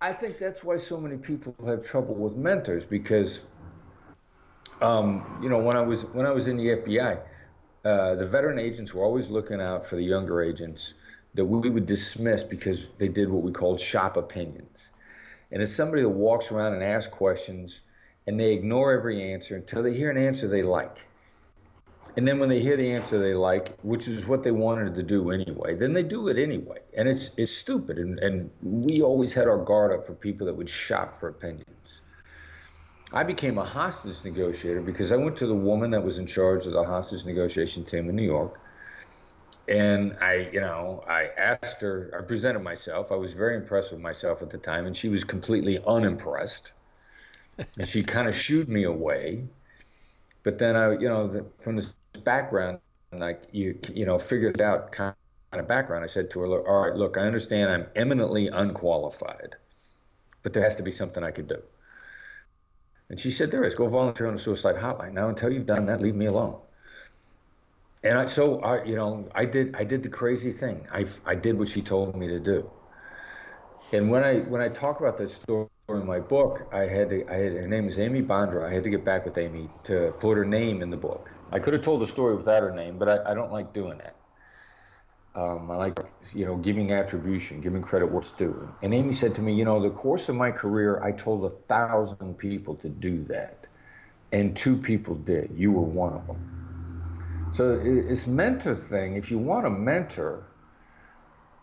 I 0.00 0.12
think 0.12 0.38
that's 0.38 0.62
why 0.62 0.76
so 0.76 1.00
many 1.00 1.16
people 1.16 1.54
have 1.66 1.82
trouble 1.82 2.14
with 2.14 2.36
mentors 2.36 2.84
because 2.84 3.44
um, 4.82 5.40
you 5.42 5.48
know 5.48 5.58
when 5.58 5.74
i 5.74 5.80
was 5.80 6.04
when 6.06 6.26
i 6.26 6.30
was 6.30 6.48
in 6.48 6.58
the 6.58 6.66
fbi 6.66 7.18
uh, 7.84 8.14
the 8.14 8.26
veteran 8.26 8.58
agents 8.58 8.92
were 8.92 9.02
always 9.02 9.30
looking 9.30 9.58
out 9.58 9.86
for 9.86 9.96
the 9.96 10.02
younger 10.02 10.42
agents 10.42 10.92
that 11.36 11.44
we 11.44 11.68
would 11.70 11.86
dismiss 11.86 12.42
because 12.42 12.88
they 12.98 13.08
did 13.08 13.30
what 13.30 13.42
we 13.42 13.52
called 13.52 13.78
shop 13.78 14.16
opinions. 14.16 14.92
And 15.52 15.62
it's 15.62 15.72
somebody 15.72 16.02
that 16.02 16.08
walks 16.08 16.50
around 16.50 16.74
and 16.74 16.82
asks 16.82 17.12
questions 17.12 17.80
and 18.26 18.40
they 18.40 18.52
ignore 18.52 18.92
every 18.92 19.32
answer 19.32 19.54
until 19.54 19.82
they 19.82 19.94
hear 19.94 20.10
an 20.10 20.18
answer 20.18 20.48
they 20.48 20.62
like. 20.62 21.06
And 22.16 22.26
then 22.26 22.38
when 22.38 22.48
they 22.48 22.60
hear 22.60 22.76
the 22.76 22.92
answer 22.92 23.18
they 23.18 23.34
like, 23.34 23.78
which 23.82 24.08
is 24.08 24.26
what 24.26 24.42
they 24.42 24.50
wanted 24.50 24.94
to 24.94 25.02
do 25.02 25.30
anyway, 25.30 25.74
then 25.74 25.92
they 25.92 26.02
do 26.02 26.28
it 26.28 26.38
anyway. 26.38 26.78
And 26.96 27.08
it's 27.08 27.36
it's 27.36 27.52
stupid. 27.52 27.98
And, 27.98 28.18
and 28.20 28.50
we 28.62 29.02
always 29.02 29.34
had 29.34 29.46
our 29.46 29.58
guard 29.58 29.92
up 29.92 30.06
for 30.06 30.14
people 30.14 30.46
that 30.46 30.54
would 30.54 30.68
shop 30.68 31.20
for 31.20 31.28
opinions. 31.28 32.00
I 33.12 33.22
became 33.22 33.58
a 33.58 33.64
hostage 33.64 34.24
negotiator 34.24 34.80
because 34.80 35.12
I 35.12 35.16
went 35.16 35.36
to 35.38 35.46
the 35.46 35.54
woman 35.54 35.90
that 35.90 36.02
was 36.02 36.18
in 36.18 36.26
charge 36.26 36.66
of 36.66 36.72
the 36.72 36.84
hostage 36.84 37.24
negotiation 37.24 37.84
team 37.84 38.08
in 38.08 38.16
New 38.16 38.24
York. 38.24 38.60
And 39.68 40.16
I, 40.20 40.48
you 40.52 40.60
know, 40.60 41.04
I 41.08 41.30
asked 41.36 41.82
her, 41.82 42.14
I 42.16 42.24
presented 42.24 42.60
myself. 42.60 43.10
I 43.10 43.16
was 43.16 43.32
very 43.32 43.56
impressed 43.56 43.92
with 43.92 44.00
myself 44.00 44.42
at 44.42 44.50
the 44.50 44.58
time, 44.58 44.86
and 44.86 44.96
she 44.96 45.08
was 45.08 45.24
completely 45.24 45.78
unimpressed. 45.86 46.72
and 47.78 47.88
she 47.88 48.02
kind 48.02 48.28
of 48.28 48.34
shooed 48.34 48.68
me 48.68 48.84
away. 48.84 49.44
But 50.42 50.58
then 50.58 50.76
I, 50.76 50.92
you 50.92 51.08
know, 51.08 51.26
the, 51.26 51.46
from 51.60 51.76
this 51.76 51.94
background, 52.22 52.78
like 53.12 53.42
you, 53.50 53.78
you 53.92 54.06
know, 54.06 54.18
figured 54.18 54.60
out 54.60 54.92
kind 54.92 55.14
of 55.52 55.66
background, 55.66 56.04
I 56.04 56.08
said 56.08 56.30
to 56.30 56.40
her, 56.40 56.46
all 56.46 56.82
right, 56.82 56.94
look, 56.94 57.16
I 57.16 57.22
understand 57.22 57.70
I'm 57.70 57.86
eminently 57.96 58.48
unqualified, 58.48 59.56
but 60.42 60.52
there 60.52 60.62
has 60.62 60.76
to 60.76 60.82
be 60.82 60.92
something 60.92 61.24
I 61.24 61.32
could 61.32 61.48
do. 61.48 61.62
And 63.08 63.18
she 63.18 63.30
said, 63.30 63.50
There 63.50 63.64
is. 63.64 63.74
Go 63.74 63.88
volunteer 63.88 64.26
on 64.26 64.34
the 64.34 64.40
suicide 64.40 64.76
hotline. 64.76 65.12
Now, 65.12 65.28
until 65.28 65.52
you've 65.52 65.66
done 65.66 65.86
that, 65.86 66.00
leave 66.00 66.14
me 66.14 66.26
alone. 66.26 66.60
And 68.06 68.18
I, 68.18 68.24
so, 68.26 68.60
I, 68.60 68.84
you 68.84 68.94
know, 68.94 69.28
I 69.34 69.44
did, 69.46 69.74
I 69.74 69.82
did 69.82 70.04
the 70.04 70.08
crazy 70.08 70.52
thing. 70.52 70.86
I, 70.92 71.06
I 71.24 71.34
did 71.34 71.58
what 71.58 71.66
she 71.68 71.82
told 71.82 72.14
me 72.14 72.28
to 72.28 72.38
do. 72.38 72.70
And 73.92 74.10
when 74.10 74.22
I, 74.22 74.40
when 74.40 74.60
I 74.60 74.68
talk 74.68 75.00
about 75.00 75.16
this 75.16 75.34
story 75.34 75.66
in 75.88 76.06
my 76.06 76.20
book, 76.20 76.68
I 76.72 76.86
had 76.86 77.10
to, 77.10 77.28
I 77.28 77.34
had, 77.34 77.52
her 77.52 77.66
name 77.68 77.88
is 77.88 77.98
Amy 77.98 78.22
Bonderow. 78.22 78.64
I 78.64 78.72
had 78.72 78.84
to 78.84 78.90
get 78.90 79.04
back 79.04 79.24
with 79.24 79.36
Amy 79.38 79.68
to 79.84 80.14
put 80.20 80.36
her 80.38 80.44
name 80.44 80.82
in 80.82 80.90
the 80.90 80.96
book. 80.96 81.32
I 81.50 81.58
could 81.58 81.72
have 81.72 81.82
told 81.82 82.00
the 82.00 82.06
story 82.06 82.36
without 82.36 82.62
her 82.62 82.72
name, 82.72 82.96
but 82.98 83.08
I, 83.08 83.32
I 83.32 83.34
don't 83.34 83.50
like 83.52 83.72
doing 83.72 83.98
that. 83.98 84.14
Um, 85.34 85.70
I 85.70 85.76
like, 85.76 85.98
you 86.32 86.46
know, 86.46 86.56
giving 86.56 86.92
attribution, 86.92 87.60
giving 87.60 87.82
credit 87.82 88.10
what's 88.10 88.30
due. 88.30 88.72
And 88.82 88.94
Amy 88.94 89.12
said 89.14 89.34
to 89.34 89.42
me, 89.42 89.54
you 89.54 89.64
know, 89.64 89.82
the 89.82 89.90
course 89.90 90.28
of 90.28 90.36
my 90.36 90.52
career, 90.52 91.02
I 91.02 91.12
told 91.12 91.44
a 91.44 91.50
thousand 91.68 92.38
people 92.38 92.76
to 92.76 92.88
do 92.88 93.22
that, 93.24 93.66
and 94.32 94.56
two 94.56 94.76
people 94.76 95.16
did. 95.16 95.50
You 95.54 95.72
were 95.72 95.82
one 95.82 96.14
of 96.14 96.26
them. 96.26 96.38
So 97.52 97.80
it's 97.82 98.26
mentor 98.26 98.74
thing. 98.74 99.16
If 99.16 99.30
you 99.30 99.38
want 99.38 99.66
a 99.66 99.70
mentor, 99.70 100.44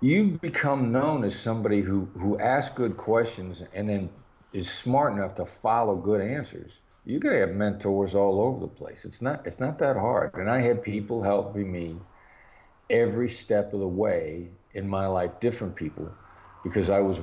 you 0.02 0.38
become 0.42 0.92
known 0.92 1.24
as 1.24 1.38
somebody 1.38 1.82
who 1.82 2.06
who 2.18 2.40
asks 2.40 2.76
good 2.76 2.98
questions 2.98 3.64
and 3.74 3.88
then 3.88 4.10
is 4.54 4.70
smart 4.70 5.14
enough 5.14 5.36
to 5.36 5.46
follow 5.46 5.96
good 5.96 6.22
answers. 6.22 6.82
You're 7.06 7.20
gonna 7.20 7.40
have 7.40 7.52
mentors 7.52 8.16
all 8.16 8.42
over 8.42 8.62
the 8.62 8.68
place. 8.68 9.06
It's 9.06 9.22
not 9.22 9.46
it's 9.46 9.60
not 9.60 9.80
that 9.80 9.96
hard. 9.96 10.34
And 10.36 10.50
I 10.50 10.62
had 10.62 10.84
people 10.84 11.22
helping 11.22 11.72
me 11.72 11.98
every 12.90 13.30
step 13.30 13.74
of 13.74 13.80
the 13.80 13.88
way 13.88 14.50
in 14.74 14.88
my 14.88 15.08
life, 15.08 15.40
different 15.40 15.76
people, 15.76 16.12
because 16.64 16.90
I 16.90 17.00
was 17.00 17.20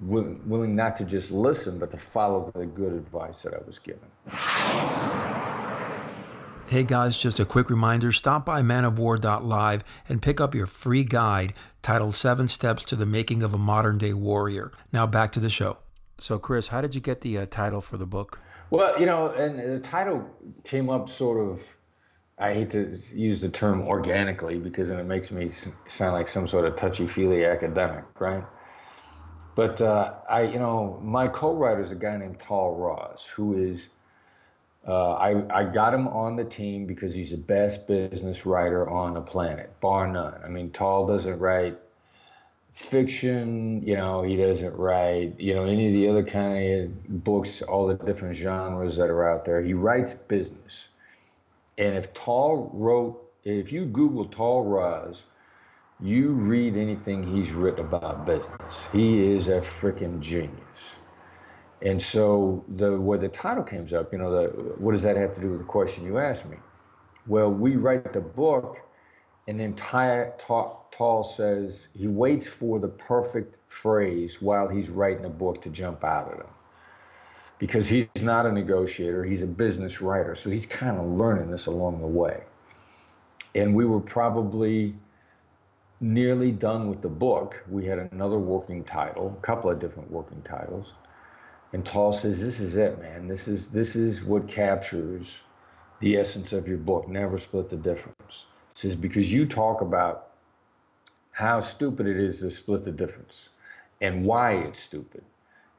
willing, 0.00 0.40
willing 0.48 0.74
not 0.76 0.96
to 0.96 1.04
just 1.04 1.30
listen, 1.30 1.78
but 1.78 1.90
to 1.90 1.96
follow 1.96 2.50
the 2.54 2.66
good 2.66 2.92
advice 2.92 3.42
that 3.42 3.54
I 3.54 3.58
was 3.66 3.78
given. 3.78 4.08
Hey 6.72 6.84
guys, 6.84 7.18
just 7.18 7.38
a 7.38 7.44
quick 7.44 7.68
reminder 7.68 8.12
stop 8.12 8.46
by 8.46 8.62
manofwar.live 8.62 9.84
and 10.08 10.22
pick 10.22 10.40
up 10.40 10.54
your 10.54 10.64
free 10.64 11.04
guide 11.04 11.52
titled 11.82 12.16
Seven 12.16 12.48
Steps 12.48 12.82
to 12.86 12.96
the 12.96 13.04
Making 13.04 13.42
of 13.42 13.52
a 13.52 13.58
Modern 13.58 13.98
Day 13.98 14.14
Warrior. 14.14 14.72
Now 14.90 15.06
back 15.06 15.32
to 15.32 15.40
the 15.40 15.50
show. 15.50 15.76
So, 16.18 16.38
Chris, 16.38 16.68
how 16.68 16.80
did 16.80 16.94
you 16.94 17.02
get 17.02 17.20
the 17.20 17.36
uh, 17.36 17.44
title 17.44 17.82
for 17.82 17.98
the 17.98 18.06
book? 18.06 18.40
Well, 18.70 18.98
you 18.98 19.04
know, 19.04 19.28
and 19.32 19.58
the 19.58 19.80
title 19.80 20.26
came 20.64 20.88
up 20.88 21.10
sort 21.10 21.46
of 21.46 21.62
I 22.38 22.54
hate 22.54 22.70
to 22.70 22.98
use 23.12 23.42
the 23.42 23.50
term 23.50 23.82
organically 23.82 24.58
because 24.58 24.88
then 24.88 24.98
it 24.98 25.04
makes 25.04 25.30
me 25.30 25.48
sound 25.48 26.14
like 26.14 26.26
some 26.26 26.48
sort 26.48 26.64
of 26.64 26.76
touchy-feely 26.76 27.44
academic, 27.44 28.04
right? 28.18 28.44
But 29.54 29.82
uh, 29.82 30.14
I, 30.26 30.44
you 30.44 30.58
know, 30.58 30.98
my 31.02 31.28
co-writer 31.28 31.82
is 31.82 31.92
a 31.92 31.96
guy 31.96 32.16
named 32.16 32.38
Tahl 32.38 32.76
Raz, 32.76 33.26
who 33.26 33.58
is, 33.58 33.90
uh, 34.86 35.12
I, 35.12 35.60
I 35.60 35.64
got 35.64 35.94
him 35.94 36.08
on 36.08 36.36
the 36.36 36.44
team 36.44 36.86
because 36.86 37.14
he's 37.14 37.30
the 37.30 37.36
best 37.36 37.86
business 37.86 38.44
writer 38.44 38.88
on 38.88 39.14
the 39.14 39.20
planet, 39.20 39.78
bar 39.80 40.06
none. 40.08 40.40
I 40.44 40.48
mean, 40.48 40.70
Tahl 40.70 41.06
doesn't 41.06 41.38
write 41.38 41.78
fiction, 42.72 43.82
you 43.82 43.96
know, 43.96 44.22
he 44.22 44.36
doesn't 44.36 44.74
write, 44.74 45.38
you 45.38 45.54
know, 45.54 45.64
any 45.64 45.88
of 45.88 45.92
the 45.92 46.08
other 46.08 46.24
kind 46.24 46.80
of 46.80 47.24
books, 47.24 47.62
all 47.62 47.86
the 47.86 47.94
different 47.94 48.34
genres 48.34 48.96
that 48.96 49.10
are 49.10 49.30
out 49.30 49.44
there. 49.44 49.62
He 49.62 49.74
writes 49.74 50.14
business 50.14 50.88
and 51.78 51.96
if 51.96 52.12
Tahl 52.12 52.70
wrote, 52.74 53.20
if 53.44 53.72
you 53.72 53.86
Google 53.86 54.26
Tahl 54.26 54.64
Raz, 54.64 55.24
you 56.00 56.30
read 56.30 56.76
anything 56.76 57.24
he's 57.24 57.52
written 57.52 57.80
about 57.86 58.26
business. 58.26 58.86
He 58.92 59.34
is 59.34 59.48
a 59.48 59.60
freaking 59.60 60.20
genius. 60.20 60.98
And 61.84 62.00
so 62.00 62.64
the 62.68 62.98
where 62.98 63.18
the 63.18 63.28
title 63.28 63.64
comes 63.64 63.92
up, 63.92 64.12
you 64.12 64.18
know, 64.18 64.30
the, 64.30 64.48
what 64.78 64.92
does 64.92 65.02
that 65.02 65.16
have 65.16 65.34
to 65.34 65.40
do 65.40 65.50
with 65.50 65.58
the 65.58 65.66
question 65.66 66.06
you 66.06 66.18
asked 66.18 66.48
me? 66.48 66.56
Well, 67.26 67.50
we 67.52 67.76
write 67.76 68.12
the 68.12 68.20
book, 68.20 68.78
and 69.48 69.58
then 69.58 69.74
Tahl 69.74 71.22
says 71.24 71.88
he 71.96 72.06
waits 72.06 72.46
for 72.46 72.78
the 72.78 72.88
perfect 72.88 73.58
phrase 73.68 74.40
while 74.40 74.68
he's 74.68 74.88
writing 74.88 75.24
a 75.24 75.30
book 75.30 75.62
to 75.62 75.70
jump 75.70 76.04
out 76.04 76.32
at 76.32 76.38
him 76.38 76.52
because 77.58 77.88
he's 77.88 78.08
not 78.20 78.44
a 78.44 78.50
negotiator, 78.50 79.24
he's 79.24 79.42
a 79.42 79.46
business 79.46 80.00
writer. 80.00 80.34
So 80.34 80.50
he's 80.50 80.66
kind 80.66 80.98
of 80.98 81.06
learning 81.06 81.50
this 81.50 81.66
along 81.66 82.00
the 82.00 82.08
way. 82.08 82.42
And 83.54 83.72
we 83.74 83.84
were 83.84 84.00
probably 84.00 84.96
nearly 86.00 86.50
done 86.50 86.88
with 86.88 87.02
the 87.02 87.08
book. 87.08 87.62
We 87.70 87.86
had 87.86 87.98
another 88.10 88.36
working 88.36 88.82
title, 88.82 89.36
a 89.38 89.40
couple 89.42 89.70
of 89.70 89.78
different 89.78 90.10
working 90.10 90.42
titles. 90.42 90.96
And 91.72 91.84
Tahl 91.84 92.12
says, 92.12 92.42
This 92.42 92.60
is 92.60 92.76
it, 92.76 93.00
man. 93.00 93.26
This 93.26 93.48
is 93.48 93.70
this 93.70 93.96
is 93.96 94.24
what 94.24 94.48
captures 94.48 95.40
the 96.00 96.16
essence 96.16 96.52
of 96.52 96.68
your 96.68 96.78
book. 96.78 97.08
Never 97.08 97.38
split 97.38 97.70
the 97.70 97.76
difference. 97.76 98.46
He 98.74 98.88
says, 98.88 98.96
because 98.96 99.32
you 99.32 99.46
talk 99.46 99.80
about 99.80 100.28
how 101.30 101.60
stupid 101.60 102.06
it 102.06 102.16
is 102.16 102.40
to 102.40 102.50
split 102.50 102.84
the 102.84 102.92
difference 102.92 103.50
and 104.00 104.24
why 104.24 104.54
it's 104.54 104.80
stupid 104.80 105.22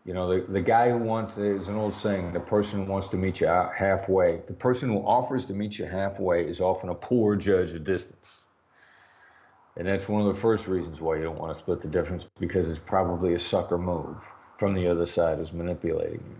you 0.06 0.14
know, 0.14 0.28
the, 0.28 0.52
the 0.52 0.62
guy 0.62 0.90
who 0.90 0.98
wants, 0.98 1.36
there's 1.36 1.70
an 1.70 1.76
old 1.76 1.94
saying, 1.94 2.34
the 2.34 2.40
person 2.40 2.86
who 2.86 2.92
wants 2.92 3.08
to 3.10 3.18
meet 3.18 3.40
you 3.40 3.48
halfway, 3.48 4.42
the 4.48 4.54
person 4.54 4.90
who 4.90 4.98
offers 5.00 5.46
to 5.46 5.54
meet 5.54 5.80
you 5.80 5.86
halfway 5.86 6.46
is 6.46 6.60
often 6.60 6.90
a 6.90 6.96
poor 6.96 7.38
judge 7.38 7.74
of 7.74 7.86
distance. 7.86 8.42
And 9.78 9.88
that's 9.88 10.08
one 10.10 10.22
of 10.22 10.28
the 10.28 10.40
first 10.40 10.68
reasons 10.68 11.00
why 11.00 11.16
you 11.16 11.24
don't 11.24 11.40
want 11.40 11.54
to 11.54 11.60
split 11.60 11.82
the 11.82 11.88
difference 11.88 12.28
because 12.40 12.70
it's 12.70 12.80
probably 12.80 13.34
a 13.34 13.40
sucker 13.40 13.78
move 13.78 14.18
from 14.58 14.74
the 14.74 14.88
other 14.88 15.06
side 15.06 15.38
who's 15.38 15.54
manipulating 15.54 16.24
you. 16.28 16.38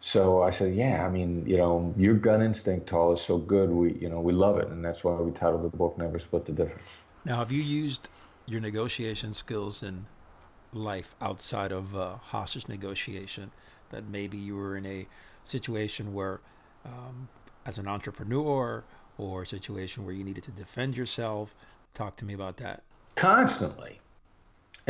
So 0.00 0.42
I 0.42 0.50
said, 0.50 0.74
yeah, 0.74 1.06
I 1.06 1.10
mean, 1.10 1.44
you 1.46 1.58
know, 1.58 1.92
your 1.96 2.14
gun 2.14 2.40
instinct, 2.42 2.86
Tahl, 2.86 3.12
is 3.12 3.20
so 3.20 3.36
good. 3.36 3.70
We, 3.70 3.92
you 3.94 4.08
know, 4.08 4.20
we 4.20 4.32
love 4.32 4.58
it, 4.58 4.68
and 4.68 4.84
that's 4.84 5.04
why 5.04 5.14
we 5.14 5.30
titled 5.30 5.62
the 5.62 5.76
book 5.76 5.98
"Never 5.98 6.18
Split 6.18 6.46
the 6.46 6.52
Difference." 6.52 6.88
Now, 7.24 7.36
have 7.36 7.52
you 7.52 7.62
used 7.62 8.08
your 8.46 8.60
negotiation 8.60 9.34
skills 9.34 9.82
in 9.82 10.06
life 10.72 11.14
outside 11.20 11.72
of 11.72 11.96
uh, 11.96 12.16
hostage 12.16 12.68
negotiation. 12.68 13.50
That 13.90 14.08
maybe 14.08 14.38
you 14.38 14.56
were 14.56 14.76
in 14.76 14.86
a 14.86 15.06
situation 15.44 16.14
where, 16.14 16.40
um, 16.84 17.28
as 17.66 17.78
an 17.78 17.88
entrepreneur, 17.88 18.84
or 19.18 19.42
a 19.42 19.46
situation 19.46 20.04
where 20.04 20.14
you 20.14 20.24
needed 20.24 20.44
to 20.44 20.50
defend 20.50 20.96
yourself. 20.96 21.54
Talk 21.92 22.16
to 22.16 22.24
me 22.24 22.32
about 22.34 22.56
that. 22.58 22.82
Constantly. 23.16 24.00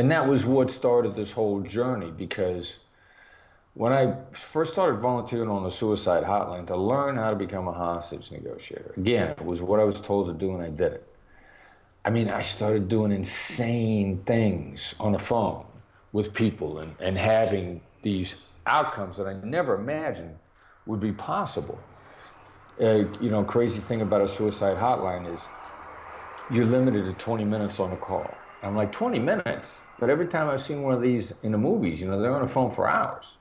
And 0.01 0.09
that 0.09 0.27
was 0.27 0.43
what 0.43 0.71
started 0.71 1.15
this 1.15 1.31
whole 1.31 1.61
journey 1.61 2.09
because 2.09 2.79
when 3.75 3.93
I 3.93 4.15
first 4.31 4.71
started 4.73 4.99
volunteering 4.99 5.47
on 5.47 5.61
the 5.63 5.69
suicide 5.69 6.23
hotline 6.23 6.65
to 6.69 6.75
learn 6.75 7.17
how 7.17 7.29
to 7.29 7.35
become 7.35 7.67
a 7.67 7.71
hostage 7.71 8.31
negotiator, 8.31 8.95
again, 8.97 9.29
it 9.29 9.45
was 9.45 9.61
what 9.61 9.79
I 9.79 9.83
was 9.83 10.01
told 10.01 10.25
to 10.25 10.33
do 10.33 10.55
and 10.55 10.63
I 10.63 10.69
did 10.69 10.93
it. 10.93 11.15
I 12.03 12.09
mean, 12.09 12.29
I 12.29 12.41
started 12.41 12.89
doing 12.89 13.11
insane 13.11 14.23
things 14.23 14.95
on 14.99 15.11
the 15.11 15.19
phone 15.19 15.67
with 16.11 16.33
people 16.33 16.79
and, 16.79 16.95
and 16.99 17.15
having 17.15 17.83
these 18.01 18.47
outcomes 18.65 19.17
that 19.17 19.27
I 19.27 19.33
never 19.33 19.75
imagined 19.75 20.39
would 20.87 20.99
be 20.99 21.11
possible. 21.11 21.87
Uh, 22.81 23.03
you 23.19 23.29
know, 23.29 23.43
crazy 23.43 23.81
thing 23.81 24.01
about 24.01 24.23
a 24.23 24.27
suicide 24.27 24.77
hotline 24.77 25.31
is 25.31 25.51
you're 26.47 26.65
limited 26.65 27.05
to 27.05 27.13
20 27.13 27.45
minutes 27.45 27.79
on 27.79 27.91
a 27.91 27.97
call. 27.97 28.40
I'm 28.63 28.75
like 28.75 28.91
20 28.91 29.19
minutes, 29.19 29.81
but 29.99 30.09
every 30.09 30.27
time 30.27 30.49
I've 30.49 30.61
seen 30.61 30.83
one 30.83 30.93
of 30.93 31.01
these 31.01 31.33
in 31.41 31.51
the 31.51 31.57
movies, 31.57 31.99
you 31.99 32.07
know, 32.07 32.21
they're 32.21 32.35
on 32.35 32.41
the 32.43 32.47
phone 32.47 32.69
for 32.69 32.87
hours. 32.87 33.37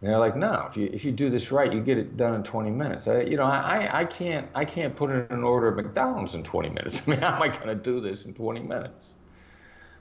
And 0.00 0.10
they're 0.10 0.18
like, 0.18 0.36
no, 0.36 0.66
if 0.70 0.76
you 0.76 0.88
if 0.92 1.04
you 1.04 1.10
do 1.10 1.28
this 1.28 1.50
right, 1.50 1.72
you 1.72 1.80
get 1.80 1.98
it 1.98 2.16
done 2.16 2.34
in 2.34 2.44
20 2.44 2.70
minutes. 2.70 3.08
I, 3.08 3.22
you 3.22 3.36
know, 3.36 3.44
I, 3.44 4.00
I 4.00 4.04
can't 4.04 4.48
I 4.54 4.64
can't 4.64 4.94
put 4.94 5.10
in 5.10 5.26
an 5.30 5.42
order 5.42 5.68
at 5.68 5.76
McDonald's 5.76 6.34
in 6.34 6.44
20 6.44 6.68
minutes. 6.68 7.02
I 7.08 7.10
mean, 7.10 7.20
how 7.20 7.34
am 7.34 7.42
I 7.42 7.48
going 7.48 7.66
to 7.66 7.74
do 7.74 8.00
this 8.00 8.24
in 8.24 8.34
20 8.34 8.60
minutes? 8.60 9.14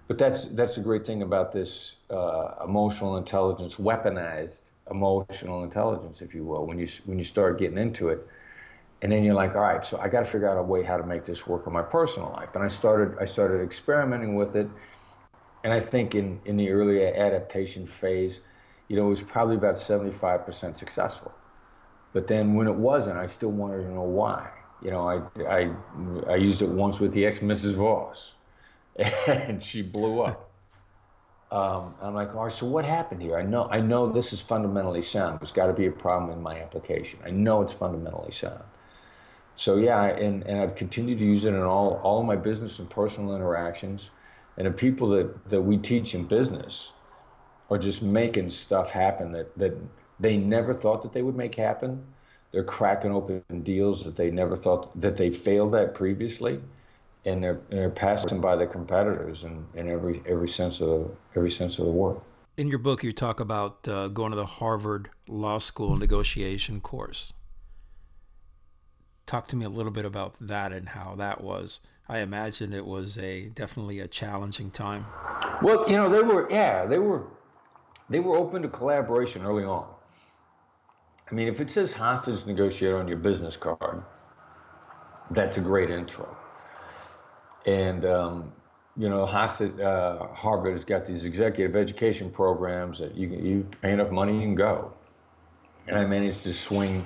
But 0.07 0.19
that's 0.19 0.45
that's 0.49 0.75
the 0.75 0.81
great 0.81 1.05
thing 1.05 1.23
about 1.23 1.51
this 1.51 1.97
uh, 2.11 2.55
emotional 2.63 3.17
intelligence, 3.17 3.75
weaponized 3.75 4.71
emotional 4.89 5.63
intelligence, 5.63 6.21
if 6.21 6.33
you 6.33 6.45
will. 6.45 6.65
When 6.65 6.77
you 6.79 6.87
when 7.05 7.17
you 7.17 7.25
start 7.25 7.59
getting 7.59 7.77
into 7.79 8.09
it, 8.09 8.25
and 9.01 9.11
then 9.11 9.23
you're 9.23 9.35
like, 9.35 9.55
all 9.55 9.61
right, 9.61 9.85
so 9.85 9.99
I 9.99 10.09
got 10.09 10.21
to 10.21 10.25
figure 10.25 10.49
out 10.49 10.57
a 10.57 10.63
way 10.63 10.83
how 10.83 10.97
to 10.97 11.05
make 11.05 11.25
this 11.25 11.45
work 11.45 11.67
in 11.67 11.73
my 11.73 11.83
personal 11.83 12.31
life. 12.31 12.49
And 12.55 12.63
I 12.63 12.67
started 12.67 13.17
I 13.19 13.25
started 13.25 13.61
experimenting 13.61 14.35
with 14.35 14.55
it, 14.55 14.67
and 15.63 15.71
I 15.71 15.79
think 15.79 16.15
in 16.15 16.39
in 16.45 16.57
the 16.57 16.71
early 16.71 17.05
adaptation 17.05 17.85
phase, 17.85 18.41
you 18.87 18.95
know, 18.95 19.05
it 19.05 19.09
was 19.09 19.21
probably 19.21 19.55
about 19.55 19.75
75% 19.75 20.77
successful. 20.77 21.33
But 22.13 22.27
then 22.27 22.55
when 22.55 22.67
it 22.67 22.75
wasn't, 22.75 23.17
I 23.17 23.27
still 23.27 23.51
wanted 23.51 23.83
to 23.83 23.93
know 23.93 24.01
why. 24.01 24.49
You 24.81 24.91
know, 24.91 25.07
I 25.07 25.43
I 25.43 25.71
I 26.27 26.35
used 26.35 26.61
it 26.61 26.69
once 26.69 26.99
with 26.99 27.13
the 27.13 27.25
ex 27.25 27.39
Mrs. 27.39 27.75
Voss, 27.75 28.33
and 29.27 29.61
she 29.61 29.83
blew 29.83 30.21
up. 30.21 30.49
Um, 31.49 31.95
I'm 32.01 32.13
like, 32.13 32.35
all 32.35 32.45
right, 32.45 32.51
so 32.51 32.65
what 32.65 32.83
happened 32.83 33.21
here? 33.21 33.37
I 33.37 33.43
know, 33.43 33.69
I 33.71 33.79
know 33.79 34.11
this 34.11 34.33
is 34.33 34.41
fundamentally 34.41 35.01
sound. 35.01 35.39
There's 35.39 35.53
got 35.53 35.67
to 35.67 35.73
be 35.73 35.85
a 35.85 35.91
problem 35.91 36.31
in 36.31 36.43
my 36.43 36.59
application. 36.59 37.19
I 37.23 37.29
know 37.29 37.61
it's 37.61 37.71
fundamentally 37.71 38.31
sound. 38.31 38.63
So 39.57 39.77
yeah, 39.77 40.05
and, 40.05 40.43
and 40.43 40.61
I've 40.61 40.75
continued 40.75 41.17
to 41.19 41.25
use 41.25 41.43
it 41.43 41.49
in 41.49 41.61
all, 41.61 41.99
all 42.03 42.23
my 42.23 42.35
business 42.35 42.77
and 42.77 42.89
personal 42.89 43.35
interactions. 43.35 44.11
And 44.55 44.67
the 44.67 44.71
people 44.71 45.09
that, 45.09 45.49
that 45.49 45.61
we 45.61 45.77
teach 45.77 46.15
in 46.15 46.25
business 46.25 46.93
are 47.69 47.79
just 47.79 48.01
making 48.01 48.51
stuff 48.51 48.91
happen 48.91 49.31
that, 49.33 49.57
that 49.57 49.75
they 50.19 50.37
never 50.37 50.73
thought 50.73 51.01
that 51.01 51.11
they 51.11 51.23
would 51.23 51.35
make 51.35 51.55
happen. 51.55 52.03
They're 52.51 52.63
cracking 52.63 53.11
open 53.11 53.43
deals 53.63 54.05
that 54.05 54.15
they 54.15 54.31
never 54.31 54.55
thought 54.55 54.99
that 55.01 55.17
they 55.17 55.31
failed 55.31 55.75
at 55.75 55.93
previously 55.93 56.61
and 57.25 57.43
they're 57.43 57.59
they're 57.69 57.89
passing 57.89 58.39
by 58.39 58.55
their 58.55 58.67
competitors 58.67 59.43
in, 59.43 59.65
in 59.75 59.89
every 59.89 60.23
every 60.25 60.47
sense 60.47 60.79
of 60.81 60.87
the, 60.87 61.09
every 61.35 61.51
sense 61.51 61.77
of 61.77 61.85
the 61.85 61.91
word. 61.91 62.17
In 62.55 62.67
your 62.69 62.79
book, 62.79 63.03
you 63.03 63.11
talk 63.11 63.39
about 63.39 63.87
uh, 63.87 64.07
going 64.07 64.31
to 64.31 64.37
the 64.37 64.45
Harvard 64.45 65.09
Law 65.27 65.57
School 65.57 65.97
negotiation 65.97 66.79
course. 66.79 67.33
Talk 69.27 69.47
to 69.49 69.55
me 69.55 69.65
a 69.65 69.69
little 69.69 69.91
bit 69.91 70.05
about 70.05 70.35
that 70.39 70.71
and 70.71 70.89
how 70.89 71.13
that 71.15 71.43
was. 71.43 71.81
I 72.09 72.19
imagine 72.19 72.73
it 72.73 72.85
was 72.85 73.17
a 73.17 73.49
definitely 73.49 73.99
a 73.99 74.07
challenging 74.07 74.71
time. 74.71 75.05
Well, 75.61 75.87
you 75.89 75.97
know, 75.97 76.09
they 76.09 76.23
were 76.23 76.49
yeah, 76.49 76.85
they 76.85 76.97
were 76.97 77.27
they 78.09 78.21
were 78.21 78.37
open 78.37 78.61
to 78.61 78.69
collaboration 78.69 79.43
early 79.43 79.65
on. 79.65 79.85
I 81.29 81.35
mean, 81.35 81.49
if 81.49 81.59
it 81.59 81.69
says 81.69 81.91
hostage 81.91 82.45
negotiator 82.45 82.97
on 82.97 83.07
your 83.07 83.17
business 83.17 83.57
card, 83.57 84.01
that's 85.31 85.57
a 85.57 85.61
great 85.61 85.89
intro. 85.89 86.37
And 87.65 88.05
um, 88.05 88.53
you 88.95 89.09
know, 89.09 89.25
Hassett, 89.25 89.79
uh, 89.79 90.27
Harvard 90.27 90.71
has 90.71 90.85
got 90.85 91.05
these 91.05 91.25
executive 91.25 91.75
education 91.75 92.31
programs 92.31 92.97
that 92.99 93.13
you 93.15 93.27
you 93.27 93.67
pay 93.81 93.91
enough 93.91 94.09
money, 94.09 94.35
you 94.35 94.41
can 94.41 94.55
go. 94.55 94.93
And 95.87 95.97
I 95.97 96.05
managed 96.05 96.43
to 96.43 96.53
swing, 96.53 97.05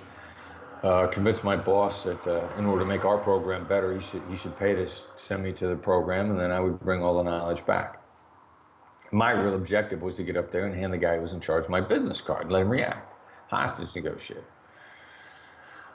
uh, 0.83 1.07
convince 1.07 1.43
my 1.43 1.55
boss 1.55 2.03
that 2.03 2.25
uh, 2.27 2.49
in 2.57 2.65
order 2.65 2.83
to 2.83 2.87
make 2.87 3.05
our 3.05 3.17
program 3.17 3.67
better, 3.67 3.93
he 3.93 3.99
should 4.01 4.23
he 4.23 4.35
should 4.35 4.57
pay 4.57 4.75
to 4.75 4.87
send 5.15 5.43
me 5.43 5.53
to 5.53 5.67
the 5.67 5.75
program, 5.75 6.31
and 6.31 6.39
then 6.39 6.51
I 6.51 6.59
would 6.59 6.79
bring 6.79 7.03
all 7.03 7.17
the 7.17 7.29
knowledge 7.29 7.65
back. 7.65 8.01
My 9.11 9.31
real 9.31 9.55
objective 9.55 10.01
was 10.01 10.15
to 10.15 10.23
get 10.23 10.37
up 10.37 10.51
there 10.51 10.65
and 10.65 10.73
hand 10.73 10.93
the 10.93 10.97
guy 10.97 11.15
who 11.15 11.21
was 11.21 11.33
in 11.33 11.41
charge 11.41 11.67
my 11.69 11.81
business 11.81 12.21
card, 12.21 12.43
and 12.43 12.51
let 12.51 12.61
him 12.61 12.69
react, 12.69 13.13
hostage 13.49 13.93
negotiate. 13.95 14.45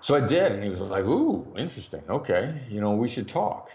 So 0.00 0.14
I 0.14 0.20
did, 0.20 0.52
and 0.52 0.62
he 0.62 0.68
was 0.68 0.80
like, 0.80 1.04
"Ooh, 1.04 1.54
interesting. 1.56 2.02
Okay, 2.08 2.62
you 2.68 2.80
know, 2.80 2.92
we 2.92 3.08
should 3.08 3.28
talk." 3.28 3.70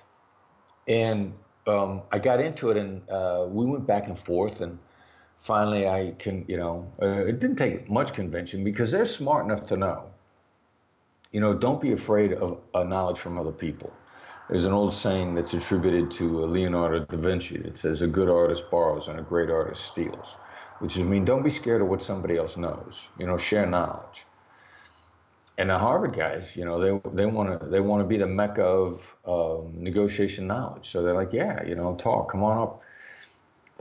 and 0.88 1.34
um, 1.68 2.02
I 2.12 2.20
got 2.20 2.42
into 2.42 2.72
it, 2.72 2.78
and 2.78 3.08
uh, 3.10 3.46
we 3.48 3.66
went 3.66 3.86
back 3.86 4.08
and 4.08 4.18
forth, 4.18 4.62
and 4.62 4.80
finally, 5.40 5.88
I 5.88 6.16
can, 6.18 6.46
you 6.48 6.58
know, 6.58 6.92
uh, 7.02 7.26
it 7.26 7.40
didn't 7.40 7.58
take 7.58 7.90
much 7.90 8.14
convincing 8.14 8.64
because 8.64 8.92
they're 8.92 9.06
smart 9.06 9.46
enough 9.46 9.68
to 9.68 9.78
know. 9.78 10.11
You 11.32 11.42
know, 11.42 11.54
don't 11.54 11.82
be 11.82 11.94
afraid 11.94 12.34
of 12.34 12.60
uh, 12.74 12.84
knowledge 12.84 13.20
from 13.20 13.38
other 13.38 13.52
people. 13.52 13.92
There's 14.50 14.66
an 14.66 14.74
old 14.74 14.94
saying 14.94 15.36
that's 15.36 15.54
attributed 15.54 16.12
to 16.12 16.44
uh, 16.44 16.48
Leonardo 16.48 17.06
da 17.06 17.18
Vinci 17.18 17.58
that 17.60 17.78
says, 17.78 18.02
"A 18.02 18.08
good 18.08 18.30
artist 18.30 18.70
borrows 18.72 19.08
and 19.08 19.20
a 19.20 19.24
great 19.24 19.50
artist 19.50 19.86
steals," 19.86 20.36
which 20.80 20.98
is 20.98 21.04
I 21.04 21.06
mean, 21.06 21.26
don't 21.26 21.44
be 21.44 21.50
scared 21.50 21.82
of 21.82 21.88
what 21.88 22.04
somebody 22.04 22.38
else 22.38 22.58
knows. 22.58 23.10
You 23.18 23.28
know, 23.28 23.38
share 23.38 23.66
knowledge 23.66 24.24
and 25.58 25.70
the 25.70 25.78
Harvard 25.78 26.16
guys, 26.16 26.58
you 26.58 26.66
know, 26.66 26.80
they 26.82 27.10
they 27.14 27.26
want 27.26 27.60
to 27.62 27.68
they 27.68 27.80
want 27.80 28.02
to 28.02 28.08
be 28.08 28.18
the 28.18 28.28
mecca 28.28 28.64
of 28.64 29.16
um, 29.26 29.84
negotiation 29.84 30.48
knowledge. 30.48 30.90
So 30.90 31.04
they're 31.04 31.14
like, 31.14 31.34
yeah, 31.34 31.64
you 31.66 31.76
know, 31.76 31.96
talk, 31.96 32.32
come 32.32 32.44
on 32.44 32.58
up. 32.58 32.82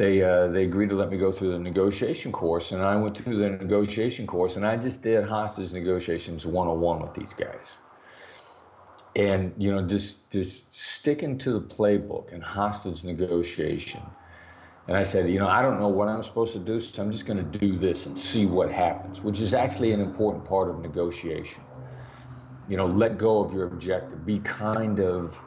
They 0.01 0.23
uh, 0.25 0.49
they 0.49 0.65
agreed 0.65 0.91
to 0.91 0.97
let 0.97 1.11
me 1.11 1.19
go 1.19 1.33
through 1.33 1.53
the 1.53 1.61
negotiation 1.61 2.33
course, 2.33 2.73
and 2.73 2.83
I 2.83 2.97
went 2.97 3.19
through 3.19 3.39
the 3.39 3.51
negotiation 3.51 4.27
course, 4.27 4.57
and 4.57 4.67
I 4.67 4.77
just 4.79 5.03
did 5.05 5.25
hostage 5.25 5.73
negotiations 5.75 6.47
101 6.47 7.03
with 7.03 7.15
these 7.15 7.35
guys. 7.35 7.79
And 9.17 9.55
you 9.59 9.73
know, 9.73 9.87
just 9.87 10.33
just 10.33 10.77
sticking 10.79 11.39
to 11.41 11.53
the 11.61 11.67
playbook 11.77 12.33
and 12.35 12.43
hostage 12.45 13.05
negotiation. 13.05 14.15
And 14.89 14.97
I 14.97 15.05
said, 15.05 15.31
you 15.31 15.39
know, 15.41 15.49
I 15.49 15.63
don't 15.63 15.81
know 15.81 15.89
what 15.89 16.09
I'm 16.09 16.23
supposed 16.25 16.55
to 16.55 16.61
do, 16.61 16.81
so 16.81 17.03
I'm 17.03 17.13
just 17.13 17.27
going 17.27 17.39
to 17.39 17.59
do 17.59 17.79
this 17.79 18.07
and 18.07 18.19
see 18.19 18.47
what 18.47 18.73
happens, 18.73 19.23
which 19.25 19.41
is 19.41 19.55
actually 19.55 19.93
an 19.93 20.01
important 20.01 20.45
part 20.47 20.71
of 20.71 20.81
negotiation 20.81 21.65
you 22.67 22.77
know, 22.79 22.87
let 22.87 23.19
go 23.19 23.45
of 23.45 23.55
your 23.55 23.67
objective. 23.67 24.27
Be 24.27 24.41
kind 24.41 25.01
of, 25.01 25.39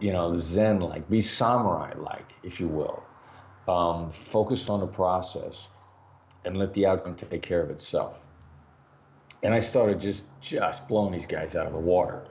you 0.00 0.12
know, 0.12 0.36
Zen 0.38 0.80
like, 0.80 1.08
be 1.10 1.22
samurai 1.22 1.94
like, 1.98 2.34
if 2.42 2.60
you 2.60 2.68
will. 2.68 3.10
Um, 3.68 4.10
focused 4.12 4.70
on 4.70 4.80
the 4.80 4.86
process 4.86 5.68
and 6.44 6.56
let 6.56 6.72
the 6.74 6.86
outcome 6.86 7.16
take 7.16 7.42
care 7.42 7.60
of 7.60 7.70
itself. 7.70 8.16
And 9.42 9.52
I 9.52 9.60
started 9.60 10.00
just 10.00 10.40
just 10.40 10.88
blowing 10.88 11.12
these 11.12 11.26
guys 11.26 11.56
out 11.56 11.66
of 11.66 11.72
the 11.72 11.78
water. 11.78 12.26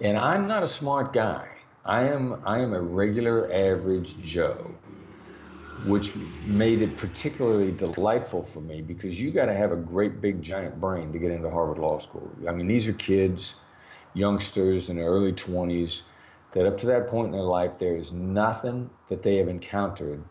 And 0.00 0.16
I'm 0.16 0.46
not 0.46 0.62
a 0.62 0.68
smart 0.68 1.12
guy. 1.12 1.48
I 1.84 2.04
am 2.04 2.40
I 2.44 2.60
am 2.60 2.72
a 2.72 2.80
regular 2.80 3.52
average 3.52 4.14
Joe 4.22 4.74
which 5.84 6.12
made 6.46 6.82
it 6.82 6.96
particularly 6.96 7.72
delightful 7.72 8.42
for 8.42 8.60
me 8.60 8.82
because 8.82 9.18
you 9.18 9.30
got 9.30 9.46
to 9.46 9.54
have 9.54 9.72
a 9.72 9.76
great 9.76 10.20
big 10.20 10.42
giant 10.42 10.78
brain 10.80 11.12
to 11.12 11.18
get 11.18 11.30
into 11.30 11.48
Harvard 11.48 11.78
Law 11.78 11.98
School. 11.98 12.30
I 12.46 12.52
mean, 12.52 12.66
these 12.66 12.86
are 12.86 12.92
kids, 12.92 13.60
youngsters 14.12 14.90
in 14.90 14.96
their 14.96 15.08
early 15.08 15.32
20s 15.32 16.02
that 16.52 16.66
up 16.66 16.78
to 16.78 16.86
that 16.86 17.08
point 17.08 17.26
in 17.26 17.32
their 17.32 17.42
life, 17.42 17.78
there 17.78 17.96
is 17.96 18.12
nothing 18.12 18.90
that 19.08 19.22
they 19.22 19.36
have 19.36 19.48
encountered 19.48 20.22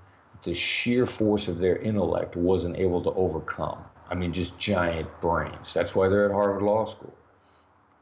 the 0.44 0.54
sheer 0.54 1.06
force 1.06 1.48
of 1.48 1.60
their 1.60 1.78
intellect 1.78 2.36
wasn't 2.36 2.78
able 2.78 3.02
to 3.04 3.12
overcome. 3.12 3.84
I 4.10 4.16
mean, 4.16 4.34
just 4.34 4.60
giant 4.60 5.08
brains. 5.22 5.74
That's 5.74 5.96
why 5.96 6.08
they're 6.08 6.26
at 6.26 6.32
Harvard 6.32 6.64
Law 6.64 6.86
School. 6.86 7.14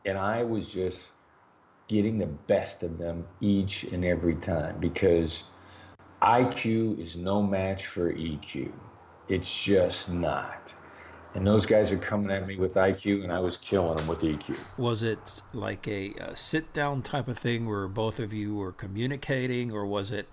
And 0.06 0.18
I 0.18 0.44
was 0.44 0.72
just 0.72 1.10
getting 1.88 2.18
the 2.18 2.26
best 2.26 2.84
of 2.84 2.98
them 2.98 3.26
each 3.42 3.84
and 3.86 4.06
every 4.06 4.36
time 4.36 4.78
because 4.80 5.46
IQ 6.22 7.00
is 7.00 7.16
no 7.16 7.42
match 7.42 7.88
for 7.88 8.14
EQ. 8.14 8.72
It's 9.28 9.64
just 9.64 10.12
not. 10.12 10.74
And 11.36 11.46
those 11.46 11.66
guys 11.66 11.92
are 11.92 11.98
coming 11.98 12.32
at 12.32 12.48
me 12.48 12.56
with 12.56 12.76
IQ, 12.76 13.24
and 13.24 13.32
I 13.32 13.40
was 13.40 13.58
killing 13.58 13.98
them 13.98 14.08
with 14.08 14.22
EQ. 14.22 14.80
Was 14.80 15.04
it 15.04 15.42
like 15.54 15.88
a, 15.88 16.14
a 16.14 16.36
sit 16.36 16.74
down 16.74 17.02
type 17.04 17.28
of 17.28 17.38
thing 17.38 17.68
where 17.68 17.88
both 17.88 18.20
of 18.20 18.34
you 18.34 18.56
were 18.56 18.72
communicating, 18.72 19.72
or 19.72 19.86
was 19.86 20.12
it, 20.12 20.28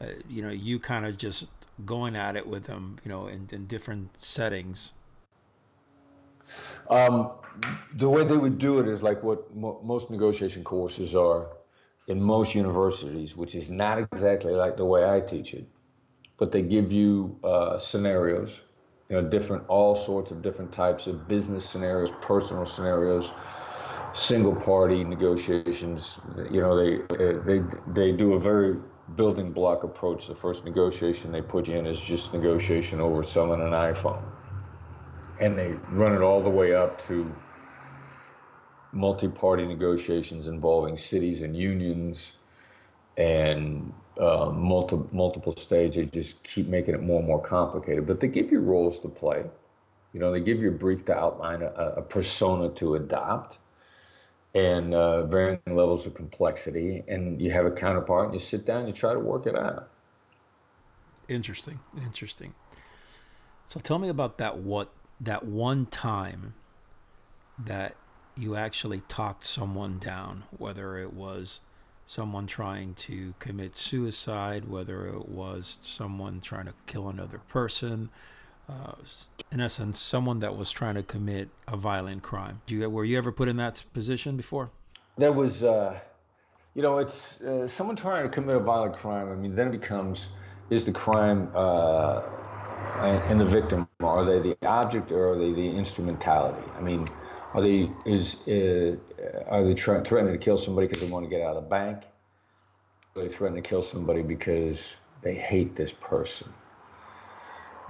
uh, 0.00 0.06
you 0.28 0.42
know, 0.42 0.50
you 0.50 0.78
kind 0.78 1.04
of 1.04 1.18
just 1.18 1.50
going 1.84 2.16
at 2.16 2.36
it 2.36 2.46
with 2.46 2.64
them, 2.64 2.98
you 3.04 3.10
know, 3.10 3.26
in, 3.26 3.48
in 3.52 3.66
different 3.66 4.20
settings? 4.20 4.94
Um, 6.88 7.30
the 7.94 8.08
way 8.08 8.24
they 8.24 8.36
would 8.36 8.58
do 8.58 8.80
it 8.80 8.88
is 8.88 9.02
like 9.02 9.22
what 9.22 9.54
mo- 9.54 9.80
most 9.84 10.10
negotiation 10.10 10.64
courses 10.64 11.14
are 11.14 11.48
in 12.08 12.20
most 12.20 12.54
universities, 12.54 13.36
which 13.36 13.54
is 13.54 13.70
not 13.70 13.98
exactly 13.98 14.52
like 14.52 14.76
the 14.76 14.84
way 14.84 15.08
I 15.08 15.20
teach 15.20 15.54
it, 15.54 15.66
but 16.38 16.50
they 16.50 16.62
give 16.62 16.90
you 16.90 17.38
uh, 17.44 17.78
scenarios, 17.78 18.64
you 19.08 19.16
know, 19.16 19.28
different, 19.28 19.64
all 19.68 19.94
sorts 19.94 20.32
of 20.32 20.42
different 20.42 20.72
types 20.72 21.06
of 21.06 21.28
business 21.28 21.68
scenarios, 21.68 22.10
personal 22.20 22.66
scenarios, 22.66 23.30
single 24.12 24.56
party 24.56 25.04
negotiations. 25.04 26.20
You 26.50 26.60
know, 26.60 26.76
they 26.76 26.98
they 27.44 27.62
they 27.88 28.12
do 28.12 28.32
a 28.32 28.40
very 28.40 28.76
building 29.16 29.52
block 29.52 29.84
approach. 29.84 30.26
The 30.26 30.34
first 30.34 30.64
negotiation 30.64 31.32
they 31.32 31.42
put 31.42 31.68
you 31.68 31.76
in 31.76 31.86
is 31.86 32.00
just 32.00 32.32
negotiation 32.34 33.00
over 33.00 33.22
selling 33.22 33.60
an 33.60 33.70
iPhone, 33.70 34.22
and 35.40 35.58
they 35.58 35.74
run 35.88 36.14
it 36.14 36.22
all 36.22 36.42
the 36.42 36.50
way 36.50 36.74
up 36.74 37.00
to 37.02 37.42
multi-party 38.92 39.66
negotiations 39.66 40.48
involving 40.48 40.96
cities 40.96 41.42
and 41.42 41.56
unions 41.56 42.38
and 43.16 43.92
uh, 44.18 44.50
multiple 44.50 45.08
multiple 45.12 45.52
stages 45.52 46.10
They 46.10 46.20
just 46.20 46.42
keep 46.44 46.68
making 46.68 46.94
it 46.94 47.02
more 47.02 47.18
and 47.18 47.26
more 47.26 47.42
complicated. 47.42 48.06
But 48.06 48.20
they 48.20 48.28
give 48.28 48.50
you 48.50 48.60
roles 48.60 49.00
to 49.00 49.08
play. 49.08 49.44
You 50.12 50.20
know, 50.20 50.32
they 50.32 50.40
give 50.40 50.60
you 50.60 50.68
a 50.68 50.72
brief 50.72 51.04
to 51.06 51.16
outline 51.16 51.62
a, 51.62 51.66
a 51.66 52.02
persona 52.02 52.70
to 52.76 52.96
adopt 52.96 53.58
and 54.54 54.94
uh, 54.94 55.26
varying 55.26 55.60
levels 55.66 56.06
of 56.06 56.14
complexity. 56.14 57.02
And 57.08 57.40
you 57.40 57.50
have 57.52 57.66
a 57.66 57.70
counterpart 57.70 58.26
and 58.26 58.34
you 58.34 58.40
sit 58.40 58.66
down 58.66 58.80
and 58.80 58.88
you 58.88 58.94
try 58.94 59.12
to 59.12 59.20
work 59.20 59.46
it 59.46 59.56
out. 59.56 59.88
Interesting. 61.28 61.78
Interesting. 62.02 62.54
So 63.68 63.78
tell 63.78 63.98
me 63.98 64.08
about 64.08 64.38
that 64.38 64.58
what 64.58 64.90
that 65.20 65.44
one 65.44 65.86
time 65.86 66.54
that 67.58 67.94
you 68.36 68.56
actually 68.56 69.02
talked 69.02 69.44
someone 69.44 69.98
down, 69.98 70.44
whether 70.56 70.98
it 70.98 71.12
was 71.12 71.60
someone 72.06 72.46
trying 72.46 72.94
to 72.94 73.34
commit 73.38 73.76
suicide, 73.76 74.68
whether 74.68 75.06
it 75.06 75.28
was 75.28 75.78
someone 75.82 76.40
trying 76.40 76.66
to 76.66 76.74
kill 76.86 77.08
another 77.08 77.38
person, 77.38 78.08
uh, 78.70 78.92
in 79.52 79.60
essence, 79.60 80.00
someone 80.00 80.40
that 80.40 80.56
was 80.56 80.70
trying 80.70 80.94
to 80.94 81.02
commit 81.02 81.48
a 81.66 81.76
violent 81.76 82.22
crime. 82.22 82.60
You, 82.68 82.88
were 82.88 83.04
you 83.04 83.18
ever 83.18 83.32
put 83.32 83.48
in 83.48 83.56
that 83.56 83.82
position 83.92 84.36
before? 84.36 84.70
There 85.16 85.32
was, 85.32 85.64
uh, 85.64 85.98
you 86.74 86.82
know, 86.82 86.98
it's 86.98 87.40
uh, 87.40 87.66
someone 87.66 87.96
trying 87.96 88.22
to 88.22 88.28
commit 88.28 88.56
a 88.56 88.60
violent 88.60 88.94
crime. 88.94 89.30
I 89.30 89.34
mean, 89.34 89.54
then 89.54 89.68
it 89.68 89.80
becomes 89.80 90.28
is 90.70 90.84
the 90.84 90.92
crime 90.92 91.50
uh, 91.54 92.22
and 93.00 93.40
the 93.40 93.44
victim 93.44 93.88
are 94.00 94.24
they 94.24 94.38
the 94.40 94.56
object 94.66 95.10
or 95.10 95.32
are 95.32 95.38
they 95.38 95.52
the 95.52 95.68
instrumentality? 95.68 96.66
I 96.76 96.80
mean, 96.80 97.06
are 97.54 97.60
they 97.60 97.90
is 98.06 98.46
uh, 98.48 98.96
are 99.48 99.64
they 99.64 99.74
threatening 99.74 100.32
to 100.32 100.38
kill 100.38 100.58
somebody 100.58 100.86
because 100.86 101.02
they 101.02 101.10
want 101.10 101.24
to 101.24 101.30
get 101.30 101.42
out 101.42 101.56
of 101.56 101.64
the 101.64 101.68
bank? 101.68 102.04
Are 103.16 103.22
they 103.22 103.28
threatening 103.28 103.62
to 103.62 103.68
kill 103.68 103.82
somebody 103.82 104.22
because 104.22 104.96
they 105.22 105.34
hate 105.34 105.74
this 105.74 105.92
person? 105.92 106.52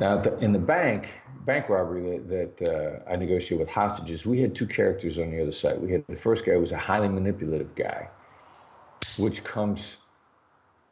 Now, 0.00 0.22
in 0.40 0.52
the 0.52 0.58
bank, 0.58 1.10
bank 1.44 1.68
robbery 1.68 2.18
that, 2.18 2.58
that 2.58 2.68
uh, 2.68 3.10
I 3.10 3.16
negotiated 3.16 3.58
with 3.58 3.68
hostages, 3.68 4.24
we 4.24 4.40
had 4.40 4.54
two 4.54 4.66
characters 4.66 5.18
on 5.18 5.30
the 5.30 5.42
other 5.42 5.52
side. 5.52 5.78
We 5.78 5.92
had 5.92 6.06
the 6.08 6.16
first 6.16 6.46
guy 6.46 6.56
was 6.56 6.72
a 6.72 6.78
highly 6.78 7.08
manipulative 7.08 7.74
guy, 7.74 8.08
which 9.18 9.44
comes 9.44 9.98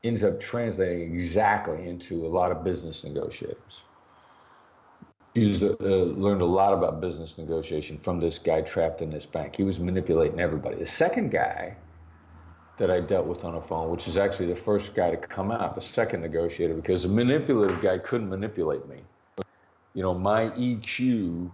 ends 0.04 0.22
up 0.22 0.38
translating 0.38 1.14
exactly 1.14 1.88
into 1.88 2.24
a 2.26 2.28
lot 2.28 2.52
of 2.52 2.62
business 2.62 3.02
negotiators. 3.02 3.82
Used 5.34 5.62
uh, 5.62 5.74
learned 5.78 6.42
a 6.42 6.46
lot 6.46 6.74
about 6.74 7.00
business 7.00 7.38
negotiation 7.38 7.98
from 7.98 8.20
this 8.20 8.38
guy 8.38 8.60
trapped 8.60 9.00
in 9.00 9.10
this 9.10 9.24
bank. 9.24 9.56
He 9.56 9.64
was 9.64 9.80
manipulating 9.80 10.38
everybody. 10.38 10.76
The 10.76 10.86
second 10.86 11.30
guy 11.30 11.76
that 12.78 12.90
I 12.90 13.00
dealt 13.00 13.26
with 13.26 13.44
on 13.44 13.54
the 13.54 13.60
phone, 13.60 13.90
which 13.90 14.06
is 14.08 14.16
actually 14.16 14.46
the 14.46 14.56
first 14.56 14.94
guy 14.94 15.10
to 15.10 15.16
come 15.16 15.50
out, 15.50 15.74
the 15.74 15.80
second 15.80 16.22
negotiator, 16.22 16.74
because 16.74 17.02
the 17.02 17.08
manipulative 17.08 17.80
guy 17.82 17.98
couldn't 17.98 18.28
manipulate 18.28 18.88
me. 18.88 19.02
You 19.94 20.02
know, 20.02 20.14
my 20.14 20.50
EQ 20.50 21.50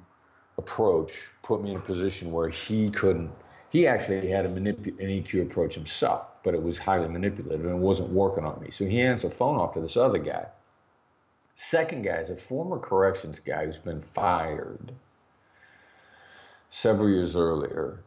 approach 0.58 1.30
put 1.42 1.62
me 1.62 1.70
in 1.70 1.78
a 1.78 1.80
position 1.80 2.30
where 2.30 2.48
he 2.48 2.90
couldn't. 2.90 3.30
He 3.70 3.86
actually 3.86 4.28
had 4.28 4.44
a 4.44 4.48
manip- 4.48 4.98
an 5.00 5.08
EQ 5.08 5.42
approach 5.42 5.74
himself, 5.74 6.26
but 6.42 6.54
it 6.54 6.62
was 6.62 6.78
highly 6.78 7.08
manipulative 7.08 7.64
and 7.64 7.74
it 7.74 7.78
wasn't 7.78 8.10
working 8.10 8.44
on 8.44 8.60
me. 8.60 8.70
So 8.70 8.84
he 8.84 8.98
hands 8.98 9.22
the 9.22 9.30
phone 9.30 9.58
off 9.58 9.72
to 9.74 9.80
this 9.80 9.96
other 9.96 10.18
guy. 10.18 10.46
Second 11.56 12.02
guy 12.02 12.16
is 12.16 12.30
a 12.30 12.36
former 12.36 12.78
corrections 12.78 13.40
guy 13.40 13.64
who's 13.64 13.78
been 13.78 14.00
fired 14.00 14.92
several 16.70 17.08
years 17.08 17.34
earlier. 17.34 18.00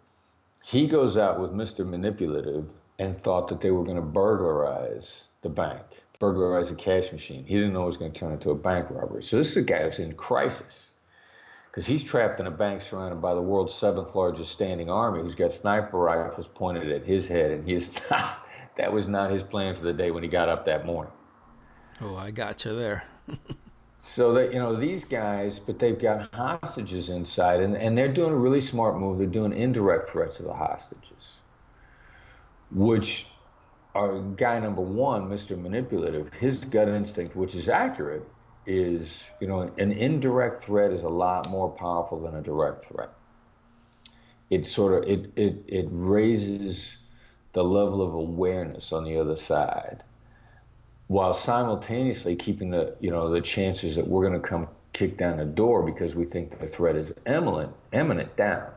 He 0.63 0.87
goes 0.87 1.17
out 1.17 1.39
with 1.39 1.51
Mr. 1.51 1.87
Manipulative 1.87 2.67
and 2.99 3.19
thought 3.19 3.47
that 3.49 3.61
they 3.61 3.71
were 3.71 3.83
going 3.83 3.97
to 3.97 4.01
burglarize 4.01 5.27
the 5.41 5.49
bank, 5.49 5.83
burglarize 6.19 6.69
the 6.69 6.75
cash 6.75 7.11
machine. 7.11 7.45
He 7.45 7.55
didn't 7.55 7.73
know 7.73 7.83
it 7.83 7.87
was 7.87 7.97
going 7.97 8.11
to 8.11 8.19
turn 8.19 8.33
into 8.33 8.51
a 8.51 8.55
bank 8.55 8.87
robbery. 8.89 9.23
So 9.23 9.37
this 9.37 9.51
is 9.51 9.57
a 9.57 9.63
guy 9.63 9.83
who's 9.83 9.99
in 9.99 10.13
crisis 10.13 10.91
because 11.69 11.85
he's 11.85 12.03
trapped 12.03 12.39
in 12.39 12.47
a 12.47 12.51
bank 12.51 12.81
surrounded 12.81 13.21
by 13.21 13.35
the 13.35 13.41
world's 13.41 13.73
seventh 13.73 14.15
largest 14.15 14.51
standing 14.51 14.89
army 14.89 15.21
who's 15.21 15.35
got 15.35 15.51
sniper 15.51 15.97
rifles 15.97 16.47
pointed 16.47 16.91
at 16.91 17.03
his 17.03 17.27
head. 17.27 17.51
And 17.51 17.67
he 17.67 17.75
is 17.75 17.93
not, 18.11 18.47
that 18.77 18.91
was 18.91 19.07
not 19.07 19.31
his 19.31 19.43
plan 19.43 19.75
for 19.75 19.83
the 19.83 19.93
day 19.93 20.09
when 20.11 20.23
he 20.23 20.29
got 20.29 20.49
up 20.49 20.65
that 20.65 20.85
morning. 20.85 21.13
Oh, 22.01 22.15
I 22.15 22.31
got 22.31 22.65
you 22.65 22.75
there. 22.75 23.05
so 23.99 24.33
that, 24.33 24.53
you 24.53 24.59
know, 24.59 24.75
these 24.75 25.05
guys, 25.05 25.59
but 25.59 25.77
they've 25.77 25.99
got 25.99 26.33
hostages 26.33 27.09
inside 27.09 27.59
and, 27.59 27.75
and 27.75 27.95
they're 27.95 28.11
doing 28.11 28.31
a 28.31 28.35
really 28.35 28.61
smart 28.61 28.97
move. 28.97 29.19
They're 29.19 29.27
doing 29.27 29.53
indirect 29.53 30.09
threats 30.09 30.37
to 30.37 30.43
the 30.43 30.53
hostages 30.53 31.36
which 32.71 33.27
our 33.95 34.19
guy 34.19 34.59
number 34.59 34.81
one, 34.81 35.29
Mr. 35.29 35.59
Manipulative, 35.59 36.31
his 36.33 36.65
gut 36.65 36.87
instinct, 36.87 37.35
which 37.35 37.55
is 37.55 37.67
accurate, 37.67 38.27
is 38.65 39.31
you 39.39 39.47
know 39.47 39.61
an 39.77 39.91
indirect 39.91 40.61
threat 40.61 40.91
is 40.91 41.03
a 41.03 41.09
lot 41.09 41.49
more 41.49 41.69
powerful 41.71 42.21
than 42.21 42.35
a 42.35 42.41
direct 42.41 42.83
threat. 42.83 43.09
It 44.49 44.67
sort 44.67 45.03
of 45.03 45.09
it 45.09 45.31
it 45.35 45.63
it 45.67 45.87
raises 45.89 46.97
the 47.53 47.63
level 47.63 48.01
of 48.01 48.13
awareness 48.13 48.91
on 48.91 49.05
the 49.05 49.17
other 49.17 49.35
side, 49.35 50.03
while 51.07 51.33
simultaneously 51.33 52.35
keeping 52.35 52.69
the 52.69 52.95
you 52.99 53.09
know 53.09 53.31
the 53.31 53.41
chances 53.41 53.95
that 53.95 54.07
we're 54.07 54.27
going 54.27 54.39
to 54.39 54.47
come 54.47 54.67
kick 54.93 55.17
down 55.17 55.37
the 55.37 55.45
door 55.45 55.83
because 55.83 56.15
we 56.15 56.25
think 56.25 56.59
the 56.59 56.67
threat 56.67 56.95
is 56.95 57.13
imminent 57.25 57.71
imminent 57.93 58.35
down 58.35 58.71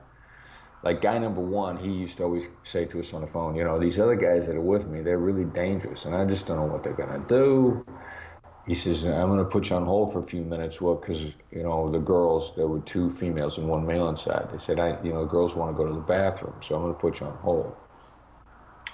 like 0.83 1.03
guy 1.03 1.19
number 1.19 1.43
one, 1.43 1.77
he 1.77 1.91
used 1.91 2.17
to 2.17 2.25
always 2.25 2.49
say 2.63 2.87
to 2.87 3.01
us 3.01 3.13
on 3.13 3.21
the 3.21 3.27
phone, 3.27 3.55
you 3.55 3.65
know, 3.65 3.79
these 3.79 4.01
other 4.01 4.15
guys 4.15 4.47
that 4.47 4.57
are 4.57 4.61
with 4.63 4.87
me, 4.87 5.03
they're 5.03 5.19
really 5.19 5.45
dangerous, 5.45 6.07
and 6.07 6.15
I 6.15 6.25
just 6.25 6.47
don't 6.47 6.57
know 6.57 6.73
what 6.73 6.83
they're 6.83 6.95
gonna 6.95 7.23
do. 7.29 7.85
He 8.67 8.75
says, 8.75 9.05
I'm 9.05 9.29
gonna 9.29 9.45
put 9.45 9.69
you 9.69 9.77
on 9.77 9.85
hold 9.85 10.13
for 10.13 10.21
a 10.21 10.27
few 10.27 10.43
minutes, 10.43 10.81
well, 10.81 10.95
because 10.95 11.35
you 11.51 11.63
know 11.63 11.91
the 11.91 11.99
girls, 11.99 12.57
there 12.57 12.67
were 12.67 12.81
two 12.81 13.11
females 13.11 13.59
and 13.59 13.69
one 13.69 13.87
male 13.87 14.09
inside. 14.09 14.49
They 14.53 14.59
said, 14.59 14.81
I, 14.81 15.03
you 15.03 15.13
know, 15.13 15.21
the 15.21 15.31
girls 15.31 15.55
want 15.55 15.75
to 15.75 15.77
go 15.77 15.87
to 15.87 15.95
the 15.95 16.01
bathroom, 16.01 16.55
so 16.63 16.77
I'm 16.77 16.83
gonna 16.83 16.95
put 16.95 17.21
you 17.21 17.27
on 17.27 17.37
hold. 17.39 17.77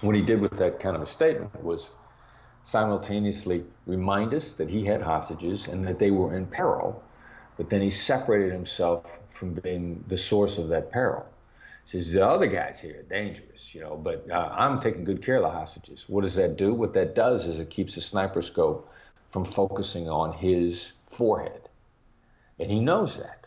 What 0.00 0.16
he 0.16 0.22
did 0.22 0.40
with 0.40 0.58
that 0.58 0.80
kind 0.80 0.96
of 0.96 1.02
a 1.02 1.06
statement 1.06 1.62
was 1.62 1.90
simultaneously 2.64 3.64
remind 3.86 4.34
us 4.34 4.54
that 4.54 4.68
he 4.68 4.84
had 4.84 5.00
hostages 5.02 5.68
and 5.68 5.86
that 5.86 6.00
they 6.00 6.10
were 6.10 6.36
in 6.36 6.46
peril, 6.46 7.00
but 7.56 7.70
then 7.70 7.80
he 7.80 7.90
separated 7.90 8.52
himself 8.52 9.18
from 9.32 9.54
being 9.54 10.04
the 10.08 10.18
source 10.18 10.58
of 10.58 10.68
that 10.68 10.90
peril 10.90 11.24
says 11.86 12.12
the 12.12 12.26
other 12.26 12.48
guys 12.48 12.80
here 12.80 12.98
are 12.98 13.02
dangerous, 13.02 13.72
you 13.72 13.80
know, 13.80 13.96
but 13.96 14.28
uh, 14.28 14.48
I'm 14.52 14.80
taking 14.80 15.04
good 15.04 15.22
care 15.22 15.36
of 15.36 15.42
the 15.42 15.50
hostages. 15.50 16.08
What 16.08 16.24
does 16.24 16.34
that 16.34 16.56
do? 16.56 16.74
What 16.74 16.94
that 16.94 17.14
does 17.14 17.46
is 17.46 17.60
it 17.60 17.70
keeps 17.70 17.94
the 17.94 18.02
sniper 18.02 18.42
scope 18.42 18.92
from 19.30 19.44
focusing 19.44 20.08
on 20.08 20.32
his 20.32 20.92
forehead, 21.06 21.68
and 22.58 22.68
he 22.72 22.80
knows 22.80 23.18
that. 23.18 23.46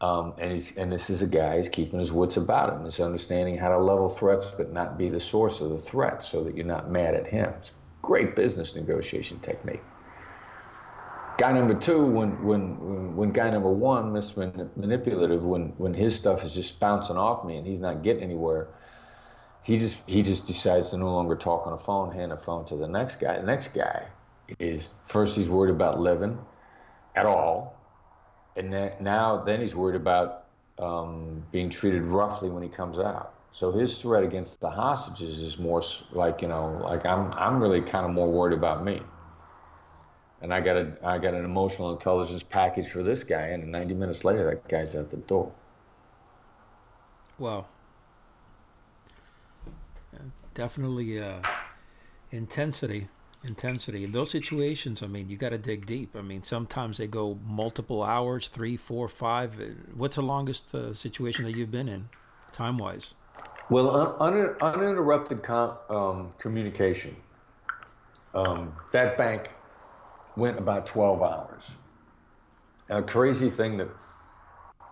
Um, 0.00 0.32
and 0.38 0.50
he's 0.50 0.78
and 0.78 0.90
this 0.90 1.10
is 1.10 1.20
a 1.20 1.26
guy 1.26 1.58
who's 1.58 1.68
keeping 1.68 1.98
his 1.98 2.10
wits 2.10 2.38
about 2.38 2.72
him. 2.72 2.84
He's 2.84 3.00
understanding 3.00 3.58
how 3.58 3.68
to 3.68 3.76
level 3.76 4.08
threats, 4.08 4.50
but 4.50 4.72
not 4.72 4.96
be 4.96 5.10
the 5.10 5.20
source 5.20 5.60
of 5.60 5.68
the 5.68 5.78
threat, 5.78 6.24
so 6.24 6.42
that 6.44 6.56
you're 6.56 6.64
not 6.64 6.90
mad 6.90 7.14
at 7.14 7.26
him. 7.26 7.52
It's 7.58 7.72
great 8.00 8.34
business 8.34 8.74
negotiation 8.74 9.40
technique 9.40 9.82
guy 11.40 11.52
number 11.52 11.74
two, 11.74 12.02
when 12.04 12.44
when 12.44 13.16
when 13.16 13.32
guy 13.32 13.48
number 13.48 13.70
one, 13.70 14.12
Miss 14.12 14.36
Manipulative, 14.36 15.42
when 15.42 15.70
when 15.78 15.94
his 15.94 16.14
stuff 16.14 16.44
is 16.44 16.54
just 16.54 16.78
bouncing 16.78 17.16
off 17.16 17.46
me 17.46 17.56
and 17.56 17.66
he's 17.66 17.80
not 17.80 18.02
getting 18.02 18.22
anywhere, 18.22 18.68
he 19.62 19.78
just 19.78 19.96
he 20.06 20.22
just 20.22 20.46
decides 20.46 20.90
to 20.90 20.98
no 20.98 21.10
longer 21.10 21.34
talk 21.34 21.66
on 21.66 21.72
the 21.72 21.78
phone, 21.78 22.12
hand 22.12 22.30
the 22.30 22.36
phone 22.36 22.66
to 22.66 22.76
the 22.76 22.86
next 22.86 23.16
guy. 23.16 23.38
The 23.38 23.46
next 23.46 23.68
guy 23.68 24.04
is 24.58 24.92
first 25.06 25.34
he's 25.34 25.48
worried 25.48 25.70
about 25.70 25.98
living 25.98 26.38
at 27.16 27.24
all, 27.24 27.74
and 28.56 28.70
then, 28.70 28.92
now 29.00 29.42
then 29.42 29.60
he's 29.60 29.74
worried 29.74 29.96
about 29.96 30.44
um, 30.78 31.42
being 31.52 31.70
treated 31.70 32.02
roughly 32.02 32.50
when 32.50 32.62
he 32.62 32.68
comes 32.68 32.98
out. 32.98 33.32
So 33.50 33.72
his 33.72 33.98
threat 33.98 34.24
against 34.24 34.60
the 34.60 34.70
hostages 34.70 35.40
is 35.40 35.58
more 35.58 35.82
like 36.12 36.42
you 36.42 36.48
know, 36.48 36.82
like 36.84 37.06
I'm 37.06 37.32
I'm 37.32 37.62
really 37.62 37.80
kind 37.80 38.04
of 38.04 38.12
more 38.12 38.30
worried 38.30 38.56
about 38.56 38.84
me 38.84 39.00
and 40.42 40.54
I 40.54 40.60
got 40.60 40.76
a 40.76 40.92
I 41.02 41.18
got 41.18 41.34
an 41.34 41.44
emotional 41.44 41.92
intelligence 41.92 42.42
package 42.42 42.88
for 42.88 43.02
this 43.02 43.24
guy, 43.24 43.48
and 43.48 43.70
90 43.70 43.94
minutes 43.94 44.24
later, 44.24 44.44
that 44.50 44.68
guy's 44.68 44.94
at 44.94 45.10
the 45.10 45.18
door. 45.18 45.52
Well, 47.38 47.68
definitely 50.54 51.20
uh, 51.20 51.40
intensity, 52.30 53.08
intensity. 53.44 54.04
In 54.04 54.12
those 54.12 54.30
situations, 54.30 55.02
I 55.02 55.06
mean, 55.06 55.28
you 55.30 55.36
got 55.36 55.50
to 55.50 55.58
dig 55.58 55.86
deep. 55.86 56.14
I 56.16 56.22
mean, 56.22 56.42
sometimes 56.42 56.98
they 56.98 57.06
go 57.06 57.38
multiple 57.46 58.02
hours, 58.02 58.48
three, 58.48 58.76
four, 58.76 59.08
five. 59.08 59.58
What's 59.94 60.16
the 60.16 60.22
longest 60.22 60.74
uh, 60.74 60.92
situation 60.92 61.44
that 61.44 61.56
you've 61.56 61.70
been 61.70 61.88
in, 61.88 62.08
time 62.52 62.76
wise? 62.76 63.14
Well, 63.70 64.16
un- 64.20 64.56
uninterrupted 64.60 65.42
com- 65.42 65.76
um, 65.88 66.30
communication. 66.38 67.16
Um, 68.34 68.74
that 68.92 69.16
bank 69.16 69.50
went 70.36 70.58
about 70.58 70.86
12 70.86 71.22
hours. 71.22 71.76
And 72.88 72.98
A 72.98 73.02
crazy 73.02 73.50
thing 73.50 73.76
that 73.78 73.88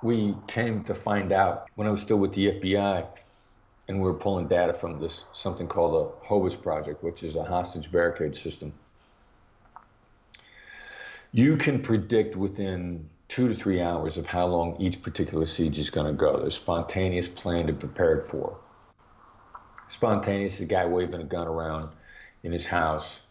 we 0.02 0.36
came 0.46 0.84
to 0.84 0.94
find 0.94 1.32
out 1.32 1.68
when 1.74 1.88
I 1.88 1.90
was 1.90 2.02
still 2.02 2.18
with 2.18 2.34
the 2.34 2.52
FBI 2.52 3.06
and 3.88 3.98
we 3.98 4.04
were 4.04 4.14
pulling 4.14 4.46
data 4.46 4.74
from 4.74 5.00
this 5.00 5.24
something 5.32 5.66
called 5.66 5.94
the 5.94 6.26
HOBAS 6.26 6.62
project, 6.62 7.02
which 7.02 7.22
is 7.22 7.36
a 7.36 7.42
hostage 7.42 7.90
barricade 7.90 8.36
system. 8.36 8.72
You 11.32 11.56
can 11.56 11.82
predict 11.82 12.36
within 12.36 13.08
two 13.28 13.48
to 13.48 13.54
three 13.54 13.80
hours 13.80 14.16
of 14.16 14.26
how 14.26 14.46
long 14.46 14.76
each 14.80 15.02
particular 15.02 15.46
siege 15.46 15.78
is 15.78 15.90
going 15.90 16.06
to 16.06 16.12
go. 16.12 16.38
There's 16.38 16.54
spontaneous 16.54 17.28
planned 17.28 17.68
and 17.68 17.78
prepared 17.78 18.24
for. 18.24 18.56
Spontaneous 19.88 20.56
is 20.56 20.62
a 20.62 20.66
guy 20.66 20.86
waving 20.86 21.20
a 21.20 21.24
gun 21.24 21.46
around 21.46 21.88
in 22.42 22.52
his 22.52 22.66
house 22.66 23.22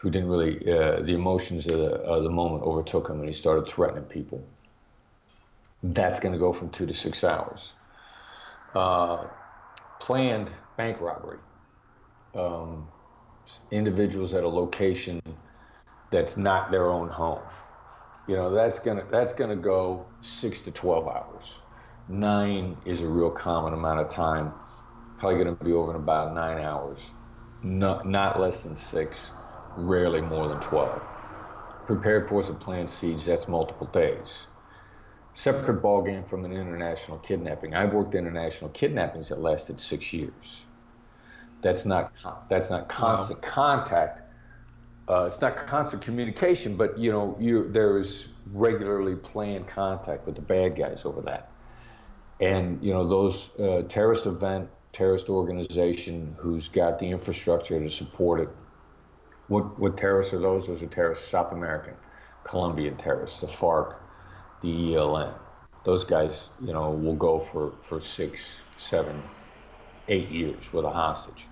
who 0.00 0.10
didn't 0.10 0.28
really, 0.28 0.58
uh, 0.72 1.02
the 1.02 1.14
emotions 1.14 1.66
of 1.66 1.78
the, 1.78 1.92
of 2.02 2.24
the 2.24 2.30
moment 2.30 2.64
overtook 2.64 3.08
him 3.10 3.20
and 3.20 3.28
he 3.28 3.34
started 3.34 3.68
threatening 3.68 4.04
people. 4.04 4.48
That's 5.82 6.20
going 6.20 6.32
to 6.32 6.38
go 6.38 6.52
from 6.52 6.70
two 6.70 6.86
to 6.86 6.94
six 6.94 7.24
hours. 7.24 7.74
uh, 8.74 9.28
planned 10.00 10.50
bank 10.76 11.00
robbery. 11.00 11.40
Um, 12.34 12.88
individuals 13.70 14.34
at 14.34 14.44
a 14.44 14.48
location 14.48 15.20
that's 16.10 16.36
not 16.36 16.70
their 16.70 16.90
own 16.90 17.08
home. 17.08 17.42
You 18.26 18.36
know, 18.36 18.50
that's 18.50 18.80
gonna 18.80 19.04
that's 19.10 19.34
gonna 19.34 19.56
go 19.56 20.10
six 20.20 20.62
to 20.62 20.72
twelve 20.72 21.08
hours. 21.08 21.60
Nine 22.08 22.82
is 22.86 23.02
a 23.02 23.08
real 23.08 23.30
common 23.30 23.74
amount 23.74 24.00
of 24.00 24.10
time. 24.10 24.54
Probably 25.18 25.38
gonna 25.44 25.56
be 25.64 25.72
over 25.72 25.90
in 25.92 25.96
about 25.96 26.34
nine 26.34 26.58
hours. 26.60 27.00
Not 27.62 28.06
not 28.06 28.40
less 28.40 28.62
than 28.64 28.76
six, 28.76 29.32
rarely 29.78 30.20
more 30.20 30.48
than 30.48 30.60
twelve. 30.60 31.02
Prepared 31.86 32.28
force 32.28 32.48
of 32.48 32.60
planned 32.60 32.90
siege, 32.90 33.24
that's 33.24 33.48
multiple 33.48 33.86
days. 33.86 34.46
Separate 35.34 35.82
ballgame 35.82 36.28
from 36.28 36.44
an 36.44 36.52
international 36.52 37.18
kidnapping. 37.18 37.74
I've 37.74 37.92
worked 37.92 38.14
international 38.14 38.70
kidnappings 38.70 39.28
that 39.28 39.40
lasted 39.40 39.80
six 39.80 40.12
years. 40.12 40.66
That's 41.62 41.86
not 41.86 42.12
that's 42.48 42.70
not 42.70 42.88
constant 42.88 43.42
wow. 43.42 43.48
contact. 43.48 44.22
Uh, 45.08 45.24
it's 45.24 45.40
not 45.40 45.56
constant 45.56 46.02
communication, 46.02 46.76
but 46.76 46.98
you 46.98 47.10
know, 47.10 47.36
you 47.40 47.68
there 47.70 47.98
is 47.98 48.28
regularly 48.52 49.14
planned 49.14 49.66
contact 49.68 50.26
with 50.26 50.34
the 50.34 50.42
bad 50.42 50.76
guys 50.76 51.04
over 51.04 51.22
that. 51.22 51.52
And 52.40 52.84
you 52.84 52.92
know, 52.92 53.08
those 53.08 53.50
uh, 53.58 53.82
terrorist 53.88 54.26
event, 54.26 54.68
terrorist 54.92 55.28
organization 55.28 56.36
who's 56.38 56.68
got 56.68 56.98
the 56.98 57.10
infrastructure 57.10 57.78
to 57.78 57.90
support 57.90 58.40
it. 58.40 58.48
What 59.48 59.78
what 59.78 59.96
terrorists 59.96 60.34
are 60.34 60.38
those? 60.38 60.66
Those 60.66 60.82
are 60.82 60.86
terrorists, 60.86 61.28
South 61.28 61.52
American, 61.52 61.94
Colombian 62.44 62.96
terrorists, 62.96 63.40
the 63.40 63.46
FARC, 63.46 63.96
the 64.60 64.68
ELN. 64.68 65.32
Those 65.84 66.04
guys, 66.04 66.50
you 66.60 66.72
know, 66.72 66.90
will 66.90 67.16
go 67.16 67.38
for 67.38 67.72
for 67.82 68.00
six, 68.00 68.60
seven, 68.76 69.22
eight 70.08 70.28
years 70.28 70.72
with 70.72 70.84
a 70.84 70.90
hostage. 70.90 71.46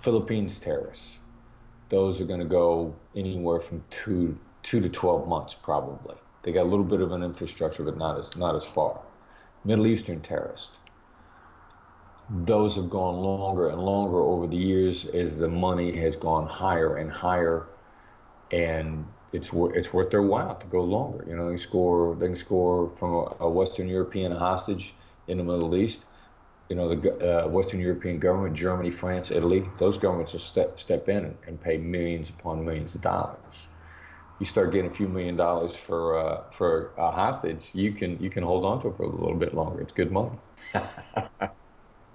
Philippines 0.00 0.58
terrorists, 0.60 1.18
those 1.90 2.20
are 2.20 2.24
going 2.24 2.40
to 2.40 2.46
go 2.46 2.94
anywhere 3.14 3.60
from 3.60 3.84
two 3.90 4.38
two 4.62 4.80
to 4.80 4.88
twelve 4.88 5.28
months 5.28 5.54
probably. 5.54 6.16
They 6.42 6.52
got 6.52 6.62
a 6.62 6.70
little 6.72 6.84
bit 6.84 7.00
of 7.02 7.12
an 7.12 7.22
infrastructure, 7.22 7.82
but 7.82 7.98
not 7.98 8.18
as 8.18 8.36
not 8.36 8.56
as 8.56 8.64
far. 8.64 9.00
Middle 9.64 9.86
Eastern 9.86 10.20
terrorists, 10.20 10.78
those 12.42 12.74
have 12.74 12.90
gone 12.90 13.16
longer 13.16 13.68
and 13.68 13.80
longer 13.80 14.18
over 14.18 14.46
the 14.46 14.56
years 14.56 15.06
as 15.06 15.38
the 15.38 15.48
money 15.48 15.96
has 15.96 16.16
gone 16.16 16.46
higher 16.46 16.96
and 16.96 17.10
higher, 17.10 17.66
and 18.50 19.06
it's 19.32 19.50
it's 19.52 19.92
worth 19.92 20.10
their 20.10 20.22
while 20.22 20.56
to 20.56 20.66
go 20.66 20.82
longer. 20.82 21.24
You 21.28 21.36
know, 21.36 21.50
they 21.50 21.56
score 21.56 22.16
they 22.16 22.26
can 22.26 22.36
score 22.36 22.90
from 22.96 23.14
a, 23.14 23.36
a 23.40 23.50
Western 23.50 23.88
European 23.88 24.32
hostage 24.32 24.94
in 25.28 25.38
the 25.38 25.44
Middle 25.44 25.76
East. 25.76 26.06
You 26.68 26.76
know, 26.76 26.94
the 26.94 27.44
uh, 27.44 27.48
Western 27.48 27.80
European 27.80 28.18
government, 28.18 28.56
Germany, 28.56 28.90
France, 28.90 29.30
Italy, 29.30 29.68
those 29.78 29.98
governments 29.98 30.32
will 30.32 30.40
step 30.40 30.80
step 30.80 31.08
in 31.08 31.24
and, 31.24 31.36
and, 31.46 31.60
pay 31.60 31.76
millions 31.76 32.30
upon 32.30 32.64
millions 32.64 32.94
of 32.94 33.02
dollars. 33.02 33.68
You 34.40 34.46
start 34.46 34.72
getting 34.72 34.90
a 34.90 34.94
few 34.94 35.06
million 35.06 35.36
dollars 35.36 35.76
for 35.76 36.18
uh, 36.18 36.42
for 36.50 36.90
a 36.98 37.12
hostage, 37.12 37.70
you 37.74 37.92
can 37.92 38.18
you 38.20 38.30
can 38.30 38.42
hold 38.42 38.64
on 38.64 38.82
to 38.82 38.88
it 38.88 38.96
for 38.96 39.04
a 39.04 39.08
little 39.08 39.36
bit 39.36 39.54
longer. 39.54 39.80
It's 39.82 39.92
good 39.92 40.10
money. 40.10 40.38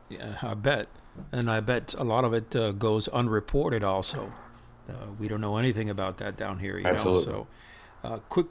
yeah, 0.09 0.37
I 0.41 0.53
bet, 0.53 0.87
and 1.31 1.49
I 1.49 1.59
bet 1.59 1.93
a 1.97 2.03
lot 2.03 2.25
of 2.25 2.33
it 2.33 2.55
uh, 2.55 2.71
goes 2.71 3.07
unreported 3.09 3.83
also. 3.83 4.31
Uh, 4.89 5.11
we 5.19 5.27
don't 5.27 5.41
know 5.41 5.57
anything 5.57 5.89
about 5.89 6.17
that 6.17 6.35
down 6.35 6.59
here, 6.59 6.77
you 6.77 6.87
Absolutely. 6.87 7.31
know. 7.31 7.47
So, 8.03 8.07
uh, 8.09 8.17
quick, 8.29 8.47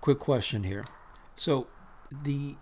quick 0.00 0.18
question 0.18 0.62
here. 0.62 0.84
So, 1.34 1.66
the 2.10 2.54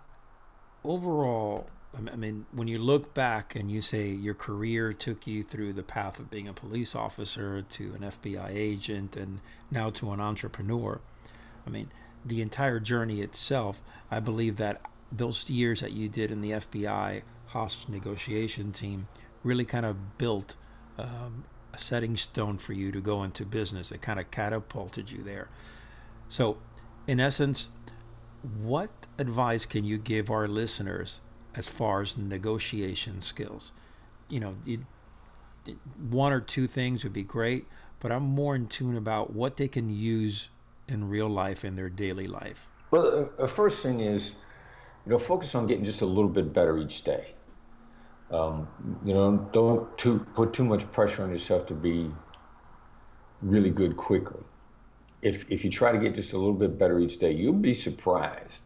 overall, 0.83 1.67
I 1.95 2.15
mean, 2.15 2.45
when 2.51 2.67
you 2.67 2.79
look 2.79 3.13
back 3.13 3.55
and 3.55 3.69
you 3.69 3.81
say 3.81 4.09
your 4.09 4.33
career 4.33 4.91
took 4.91 5.27
you 5.27 5.43
through 5.43 5.73
the 5.73 5.83
path 5.83 6.19
of 6.19 6.31
being 6.31 6.47
a 6.47 6.53
police 6.53 6.95
officer 6.95 7.61
to 7.61 7.93
an 7.93 8.01
FBI 8.01 8.49
agent 8.49 9.15
and 9.15 9.39
now 9.69 9.91
to 9.91 10.11
an 10.11 10.19
entrepreneur, 10.19 10.99
I 11.65 11.69
mean, 11.69 11.91
the 12.25 12.41
entire 12.41 12.79
journey 12.79 13.21
itself, 13.21 13.81
I 14.09 14.19
believe 14.19 14.57
that 14.57 14.81
those 15.11 15.49
years 15.49 15.81
that 15.81 15.91
you 15.91 16.09
did 16.09 16.31
in 16.31 16.41
the 16.41 16.51
FBI 16.51 17.21
hostage 17.55 17.87
negotiation 17.87 18.73
team 18.73 19.07
really 19.41 19.63
kind 19.63 19.85
of 19.85 20.17
built 20.17 20.57
um, 20.99 21.45
a 21.73 21.77
setting 21.77 22.17
stone 22.17 22.57
for 22.57 22.73
you 22.73 22.91
to 22.91 22.99
go 22.99 23.23
into 23.23 23.45
business. 23.45 23.93
It 23.93 24.01
kind 24.01 24.19
of 24.19 24.29
catapulted 24.29 25.09
you 25.09 25.23
there. 25.23 25.47
So, 26.27 26.57
in 27.07 27.21
essence, 27.21 27.69
what 28.61 28.89
advice 29.17 29.65
can 29.65 29.85
you 29.85 29.97
give 29.97 30.29
our 30.29 30.49
listeners 30.49 31.21
as 31.55 31.67
far 31.67 32.01
as 32.01 32.17
negotiation 32.17 33.21
skills? 33.21 33.71
You 34.27 34.39
know, 34.41 34.55
one 36.09 36.33
or 36.33 36.41
two 36.41 36.67
things 36.67 37.03
would 37.03 37.13
be 37.13 37.23
great, 37.23 37.67
but 38.01 38.11
I'm 38.11 38.23
more 38.23 38.55
in 38.55 38.67
tune 38.67 38.97
about 38.97 39.31
what 39.31 39.55
they 39.55 39.69
can 39.69 39.89
use 39.89 40.49
in 40.89 41.07
real 41.07 41.29
life 41.29 41.63
in 41.63 41.77
their 41.77 41.89
daily 41.89 42.27
life. 42.27 42.69
Well, 42.91 43.29
the 43.37 43.47
first 43.47 43.81
thing 43.81 44.01
is, 44.01 44.35
you 45.05 45.11
know, 45.13 45.19
focus 45.19 45.55
on 45.55 45.67
getting 45.67 45.85
just 45.85 46.01
a 46.01 46.05
little 46.05 46.29
bit 46.29 46.51
better 46.51 46.77
each 46.77 47.03
day. 47.03 47.34
Um, 48.31 48.67
you 49.05 49.13
know, 49.13 49.49
don't 49.53 49.97
too, 49.97 50.19
put 50.33 50.53
too 50.53 50.65
much 50.65 50.91
pressure 50.91 51.23
on 51.23 51.31
yourself 51.31 51.67
to 51.67 51.73
be 51.73 52.11
really 53.41 53.69
good 53.69 53.97
quickly. 53.97 54.41
If, 55.21 55.49
if 55.51 55.63
you 55.63 55.71
try 55.71 55.91
to 55.91 55.97
get 55.97 56.15
just 56.15 56.33
a 56.33 56.37
little 56.37 56.53
bit 56.53 56.77
better 56.77 56.99
each 56.99 57.19
day, 57.19 57.31
you'll 57.31 57.53
be 57.53 57.73
surprised 57.73 58.63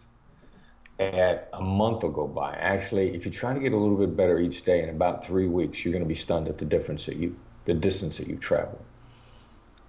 at 0.99 1.49
a 1.53 1.61
month 1.61 2.03
will 2.03 2.11
go 2.11 2.27
by. 2.27 2.53
Actually, 2.55 3.15
if 3.15 3.25
you 3.25 3.31
try 3.31 3.53
to 3.53 3.59
get 3.59 3.71
a 3.71 3.77
little 3.77 3.97
bit 3.97 4.15
better 4.15 4.37
each 4.39 4.63
day, 4.65 4.83
in 4.83 4.89
about 4.89 5.25
three 5.25 5.47
weeks, 5.47 5.83
you're 5.83 5.93
going 5.93 6.03
to 6.03 6.07
be 6.07 6.15
stunned 6.15 6.47
at 6.47 6.57
the 6.57 6.65
difference 6.65 7.05
that 7.05 7.15
you, 7.15 7.35
the 7.65 7.73
distance 7.73 8.17
that 8.17 8.27
you've 8.27 8.41
traveled. 8.41 8.83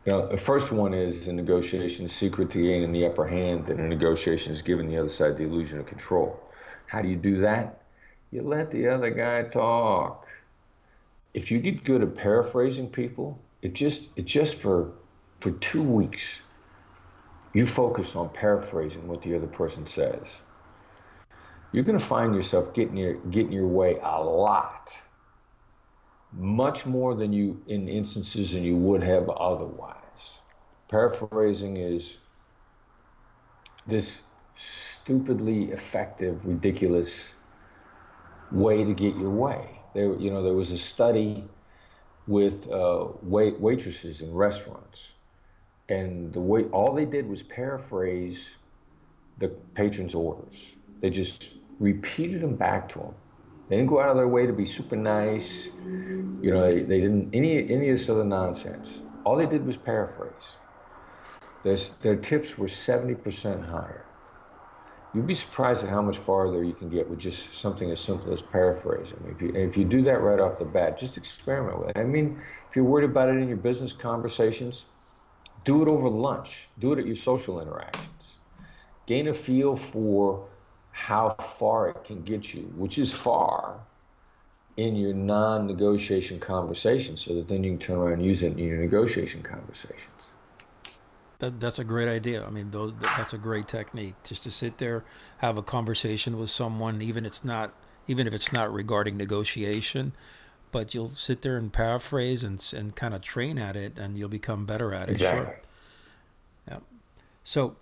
You 0.06 0.12
know, 0.12 0.26
the 0.28 0.38
first 0.38 0.72
one 0.72 0.94
is 0.94 1.26
the 1.26 1.32
negotiation, 1.32 2.04
the 2.04 2.10
secret 2.10 2.50
to 2.52 2.62
gaining 2.62 2.92
the 2.92 3.06
upper 3.06 3.26
hand 3.26 3.68
in 3.68 3.80
a 3.80 3.88
negotiation 3.88 4.52
is 4.52 4.62
giving 4.62 4.88
the 4.88 4.96
other 4.96 5.08
side 5.08 5.36
the 5.36 5.44
illusion 5.44 5.78
of 5.78 5.86
control. 5.86 6.40
How 6.86 7.02
do 7.02 7.08
you 7.08 7.16
do 7.16 7.38
that? 7.38 7.79
You 8.30 8.42
let 8.42 8.70
the 8.70 8.88
other 8.88 9.10
guy 9.10 9.42
talk. 9.42 10.28
If 11.34 11.50
you 11.50 11.58
get 11.58 11.84
good 11.84 12.02
at 12.02 12.14
paraphrasing 12.14 12.88
people, 12.88 13.38
it 13.62 13.74
just 13.74 14.16
it 14.16 14.24
just 14.24 14.56
for 14.56 14.92
for 15.40 15.52
two 15.52 15.82
weeks, 15.82 16.42
you 17.52 17.66
focus 17.66 18.14
on 18.16 18.28
paraphrasing 18.28 19.06
what 19.08 19.22
the 19.22 19.34
other 19.34 19.46
person 19.46 19.86
says. 19.86 20.40
You're 21.72 21.84
going 21.84 21.98
to 21.98 22.04
find 22.04 22.34
yourself 22.34 22.74
getting 22.74 22.96
your 22.96 23.14
getting 23.14 23.52
your 23.52 23.66
way 23.66 23.98
a 24.02 24.22
lot, 24.22 24.92
much 26.32 26.86
more 26.86 27.14
than 27.14 27.32
you 27.32 27.62
in 27.66 27.88
instances 27.88 28.52
than 28.52 28.64
you 28.64 28.76
would 28.76 29.02
have 29.02 29.28
otherwise. 29.28 29.96
Paraphrasing 30.88 31.76
is 31.76 32.18
this 33.86 34.26
stupidly 34.56 35.70
effective, 35.70 36.44
ridiculous 36.44 37.34
way 38.52 38.84
to 38.84 38.94
get 38.94 39.16
your 39.16 39.30
way. 39.30 39.80
There, 39.94 40.14
you 40.14 40.30
know, 40.30 40.42
there 40.42 40.54
was 40.54 40.70
a 40.72 40.78
study 40.78 41.44
with 42.26 42.70
uh, 42.70 43.08
wait, 43.22 43.58
waitresses 43.58 44.20
in 44.20 44.32
restaurants, 44.32 45.14
and 45.88 46.32
the 46.32 46.40
way 46.40 46.64
all 46.64 46.94
they 46.94 47.04
did 47.04 47.28
was 47.28 47.42
paraphrase 47.42 48.56
the 49.38 49.48
patrons' 49.48 50.14
orders. 50.14 50.76
They 51.00 51.10
just 51.10 51.54
repeated 51.78 52.42
them 52.42 52.56
back 52.56 52.90
to 52.90 52.98
them. 52.98 53.14
They 53.68 53.76
didn't 53.76 53.88
go 53.88 54.00
out 54.00 54.10
of 54.10 54.16
their 54.16 54.28
way 54.28 54.46
to 54.46 54.52
be 54.52 54.64
super 54.64 54.96
nice. 54.96 55.70
You 55.84 56.50
know, 56.50 56.70
they, 56.70 56.80
they 56.80 57.00
didn't 57.00 57.34
any 57.34 57.58
any 57.70 57.90
of 57.90 57.98
this 57.98 58.08
other 58.08 58.24
nonsense. 58.24 59.00
All 59.24 59.36
they 59.36 59.46
did 59.46 59.66
was 59.66 59.76
paraphrase. 59.76 60.56
Their, 61.62 61.76
their 62.00 62.16
tips 62.16 62.56
were 62.56 62.68
70% 62.68 63.68
higher 63.68 64.06
you'd 65.12 65.26
be 65.26 65.34
surprised 65.34 65.82
at 65.82 65.90
how 65.90 66.02
much 66.02 66.18
farther 66.18 66.62
you 66.62 66.72
can 66.72 66.88
get 66.88 67.08
with 67.08 67.18
just 67.18 67.58
something 67.58 67.90
as 67.90 68.00
simple 68.00 68.32
as 68.32 68.42
paraphrasing. 68.42 69.18
If 69.28 69.42
you, 69.42 69.48
if 69.54 69.76
you 69.76 69.84
do 69.84 70.02
that 70.02 70.20
right 70.20 70.38
off 70.38 70.58
the 70.58 70.64
bat, 70.64 70.98
just 70.98 71.16
experiment 71.16 71.78
with 71.80 71.90
it. 71.90 71.98
I 71.98 72.04
mean, 72.04 72.40
if 72.68 72.76
you're 72.76 72.84
worried 72.84 73.10
about 73.10 73.28
it 73.28 73.36
in 73.38 73.48
your 73.48 73.56
business 73.56 73.92
conversations, 73.92 74.84
do 75.64 75.82
it 75.82 75.88
over 75.88 76.08
lunch. 76.08 76.68
Do 76.78 76.92
it 76.92 77.00
at 77.00 77.06
your 77.06 77.16
social 77.16 77.60
interactions. 77.60 78.36
Gain 79.06 79.28
a 79.28 79.34
feel 79.34 79.76
for 79.76 80.48
how 80.92 81.34
far 81.58 81.88
it 81.88 82.04
can 82.04 82.22
get 82.22 82.54
you, 82.54 82.62
which 82.76 82.98
is 82.98 83.12
far, 83.12 83.80
in 84.76 84.96
your 84.96 85.12
non-negotiation 85.12 86.38
conversations, 86.38 87.20
so 87.20 87.34
that 87.34 87.48
then 87.48 87.64
you 87.64 87.72
can 87.72 87.78
turn 87.80 87.98
around 87.98 88.12
and 88.14 88.24
use 88.24 88.42
it 88.42 88.52
in 88.52 88.58
your 88.58 88.78
negotiation 88.78 89.42
conversations. 89.42 90.29
That, 91.40 91.58
that's 91.58 91.78
a 91.78 91.84
great 91.84 92.08
idea. 92.08 92.44
I 92.44 92.50
mean, 92.50 92.70
those, 92.70 92.92
that's 93.00 93.32
a 93.32 93.38
great 93.38 93.66
technique. 93.66 94.14
Just 94.24 94.42
to 94.44 94.50
sit 94.50 94.78
there, 94.78 95.04
have 95.38 95.56
a 95.58 95.62
conversation 95.62 96.38
with 96.38 96.50
someone, 96.50 97.02
even 97.02 97.26
it's 97.26 97.44
not, 97.44 97.74
even 98.06 98.26
if 98.26 98.32
it's 98.32 98.52
not 98.52 98.72
regarding 98.72 99.16
negotiation, 99.16 100.12
but 100.70 100.94
you'll 100.94 101.08
sit 101.08 101.42
there 101.42 101.56
and 101.56 101.72
paraphrase 101.72 102.42
and 102.44 102.72
and 102.76 102.94
kind 102.94 103.14
of 103.14 103.22
train 103.22 103.58
at 103.58 103.74
it, 103.74 103.98
and 103.98 104.16
you'll 104.16 104.28
become 104.28 104.66
better 104.66 104.94
at 104.94 105.08
it. 105.08 105.12
Exactly. 105.12 105.44
Sure. 105.44 105.60
Yeah. 106.68 106.78
So, 107.42 107.76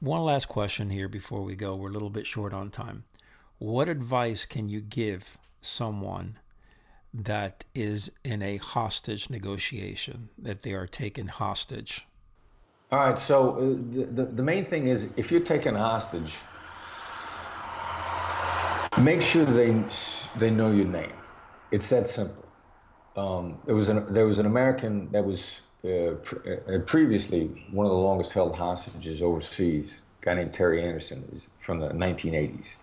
one 0.00 0.22
last 0.22 0.48
question 0.48 0.90
here 0.90 1.08
before 1.08 1.42
we 1.42 1.54
go. 1.56 1.74
We're 1.74 1.90
a 1.90 1.92
little 1.92 2.10
bit 2.10 2.26
short 2.26 2.52
on 2.54 2.70
time. 2.70 3.04
what 3.58 3.88
advice 3.88 4.46
can 4.46 4.68
you 4.68 4.80
give 4.80 5.36
someone 5.60 6.38
that 7.12 7.64
is 7.74 8.08
in 8.24 8.40
a 8.40 8.58
hostage 8.58 9.28
negotiation, 9.28 10.28
that 10.38 10.62
they 10.62 10.74
are 10.74 10.86
taken 10.86 11.26
hostage? 11.26 12.06
All 12.90 12.98
right, 12.98 13.18
so 13.18 13.56
uh, 13.56 13.60
the, 14.14 14.24
the, 14.24 14.42
main 14.42 14.64
thing 14.64 14.86
is 14.86 15.10
if 15.18 15.30
you're 15.30 15.42
taken 15.42 15.74
hostage, 15.74 16.34
make 18.98 19.20
sure 19.20 19.44
they 19.44 19.84
they 20.38 20.50
know 20.50 20.70
your 20.70 20.86
name. 20.86 21.12
It's 21.70 21.90
that 21.90 22.08
simple. 22.08 22.48
Um, 23.14 23.58
there 23.66 23.74
was 23.74 23.90
an 23.90 24.10
there 24.14 24.24
was 24.24 24.38
an 24.38 24.46
American 24.46 25.12
that 25.12 25.22
was 25.22 25.60
uh, 25.84 26.14
pre- 26.22 26.56
uh, 26.56 26.78
previously 26.86 27.48
one 27.72 27.84
of 27.84 27.92
the 27.92 27.98
longest 27.98 28.32
held 28.32 28.56
hostages 28.56 29.20
overseas. 29.20 30.00
A 30.22 30.24
guy 30.24 30.34
named 30.34 30.54
Terry 30.54 30.82
Anderson 30.82 31.42
from 31.60 31.80
the 31.80 31.90
1980s, 31.90 32.74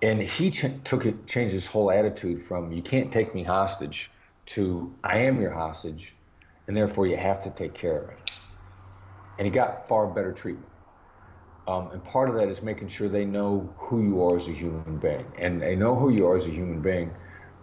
and 0.00 0.22
he 0.22 0.52
ch- 0.52 0.84
took 0.84 1.06
it 1.06 1.26
changed 1.26 1.54
his 1.54 1.66
whole 1.66 1.90
attitude 1.90 2.40
from 2.40 2.70
"you 2.70 2.82
can't 2.82 3.10
take 3.10 3.34
me 3.34 3.42
hostage" 3.42 4.12
to 4.46 4.94
"I 5.02 5.22
am 5.22 5.40
your 5.40 5.50
hostage, 5.50 6.14
and 6.68 6.76
therefore 6.76 7.08
you 7.08 7.16
have 7.16 7.42
to 7.42 7.50
take 7.50 7.74
care 7.74 7.98
of 7.98 8.08
me." 8.10 8.14
And 9.40 9.46
he 9.46 9.50
got 9.50 9.88
far 9.88 10.06
better 10.06 10.32
treatment. 10.32 10.68
Um, 11.66 11.92
and 11.92 12.04
part 12.04 12.28
of 12.28 12.34
that 12.34 12.48
is 12.48 12.60
making 12.60 12.88
sure 12.88 13.08
they 13.08 13.24
know 13.24 13.74
who 13.78 14.02
you 14.02 14.22
are 14.22 14.36
as 14.36 14.46
a 14.46 14.52
human 14.52 14.98
being, 14.98 15.24
and 15.38 15.62
they 15.62 15.74
know 15.74 15.96
who 15.96 16.10
you 16.10 16.26
are 16.26 16.36
as 16.36 16.46
a 16.46 16.50
human 16.50 16.82
being 16.82 17.10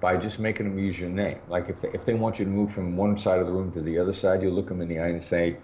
by 0.01 0.17
just 0.17 0.39
making 0.39 0.67
them 0.67 0.79
use 0.79 0.99
your 0.99 1.11
name. 1.11 1.37
Like 1.47 1.69
if 1.69 1.81
they, 1.81 1.89
if 1.89 2.03
they 2.03 2.15
want 2.15 2.39
you 2.39 2.45
to 2.45 2.49
move 2.49 2.71
from 2.71 2.97
one 2.97 3.15
side 3.15 3.37
of 3.37 3.45
the 3.45 3.53
room 3.53 3.71
to 3.73 3.81
the 3.81 3.99
other 3.99 4.11
side, 4.11 4.41
you 4.41 4.49
look 4.49 4.69
them 4.69 4.81
in 4.81 4.87
the 4.87 4.97
eye 4.97 5.09
and 5.09 5.23
say, 5.23 5.57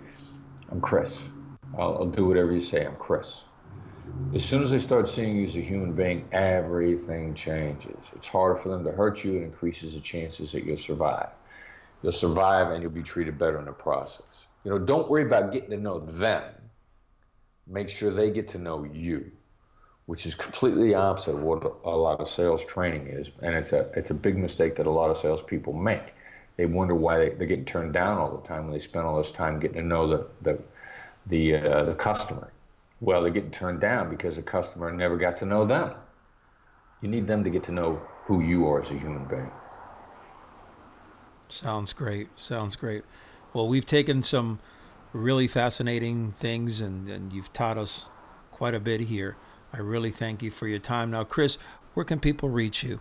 "I'm 0.70 0.82
Chris. 0.82 1.28
I'll, 1.76 1.96
I'll 1.96 2.12
do 2.12 2.28
whatever 2.28 2.52
you 2.52 2.60
say. 2.60 2.86
I'm 2.86 2.96
Chris." 2.96 3.46
As 4.36 4.46
soon 4.46 4.62
as 4.62 4.70
they 4.70 4.78
start 4.78 5.10
seeing 5.10 5.36
you 5.36 5.46
as 5.46 5.56
a 5.56 5.62
human 5.62 5.94
being, 5.94 6.28
everything 6.32 7.34
changes. 7.34 8.12
It's 8.16 8.28
harder 8.28 8.56
for 8.56 8.70
them 8.70 8.84
to 8.84 8.92
hurt 8.92 9.24
you. 9.24 9.38
It 9.38 9.42
increases 9.42 9.96
the 9.96 10.00
chances 10.00 10.52
that 10.52 10.64
you'll 10.64 10.78
survive. 10.78 11.30
You'll 12.04 12.12
survive 12.12 12.70
and 12.70 12.84
you'll 12.84 12.92
be 12.92 13.02
treated 13.02 13.40
better 13.40 13.58
in 13.58 13.66
the 13.66 13.72
process. 13.72 14.33
You 14.64 14.72
know, 14.72 14.80
don't 14.80 15.10
worry 15.10 15.24
about 15.24 15.52
getting 15.52 15.72
to 15.72 15.78
know 15.78 16.00
them. 16.00 16.54
Make 17.68 17.90
sure 17.90 18.12
they 18.12 18.30
get 18.30 18.50
to 18.50 18.58
know 18.58 18.84
you 18.84 19.32
which 20.06 20.26
is 20.26 20.36
completely 20.36 20.90
the 20.90 20.96
opposite 20.96 21.36
of 21.36 21.42
what 21.42 21.64
a 21.86 21.90
lot 21.90 22.20
of 22.20 22.28
sales 22.28 22.64
training 22.66 23.08
is, 23.08 23.32
and 23.42 23.56
it's 23.56 23.74
a 23.74 23.90
it's 23.96 24.12
a 24.12 24.14
big 24.14 24.38
mistake 24.38 24.76
that 24.76 24.86
a 24.86 24.92
lot 24.92 25.10
of 25.10 25.18
salespeople 25.18 25.74
make. 25.74 26.14
They 26.58 26.66
wonder 26.66 26.94
why 26.94 27.18
they, 27.18 27.30
they're 27.30 27.48
getting 27.48 27.66
turned 27.66 27.94
down 27.94 28.18
all 28.18 28.38
the 28.38 28.48
time 28.48 28.66
when 28.66 28.74
they 28.74 28.80
spend 28.80 29.06
all 29.06 29.18
this 29.18 29.32
time 29.32 29.60
getting 29.60 29.78
to 29.78 29.84
know 29.84 30.08
the 30.08 30.28
the 30.42 30.60
the 31.28 31.56
uh, 31.56 31.84
the 31.86 31.96
customer. 31.96 32.52
Well, 33.00 33.22
they're 33.22 33.32
getting 33.32 33.52
turned 33.52 33.82
down 33.82 34.10
because 34.10 34.36
the 34.36 34.42
customer 34.42 34.92
never 34.92 35.18
got 35.18 35.38
to 35.38 35.46
know 35.46 35.66
them. 35.66 35.94
You 37.02 37.10
need 37.10 37.28
them 37.28 37.44
to 37.44 37.50
get 37.50 37.64
to 37.66 37.72
know 37.72 38.02
who 38.26 38.42
you 38.42 38.68
are 38.68 38.80
as 38.82 38.92
a 38.92 38.94
human 38.94 39.26
being. 39.26 39.52
Sounds 41.50 41.92
great. 41.92 42.28
Sounds 42.40 42.76
great. 42.78 43.04
Well, 43.54 43.68
we've 43.68 43.86
taken 43.86 44.24
some 44.24 44.60
really 45.14 45.48
fascinating 45.48 46.32
things, 46.32 46.82
and, 46.82 47.08
and 47.08 47.32
you've 47.32 47.54
taught 47.54 47.78
us 47.78 48.08
quite 48.52 48.74
a 48.74 48.80
bit 48.80 49.02
here. 49.02 49.38
I 49.72 49.78
really 49.78 50.10
thank 50.10 50.42
you 50.42 50.50
for 50.50 50.68
your 50.68 50.80
time. 50.80 51.12
Now, 51.12 51.24
Chris, 51.24 51.60
where 51.94 52.04
can 52.04 52.20
people 52.20 52.50
reach 52.50 52.84
you? 52.84 53.00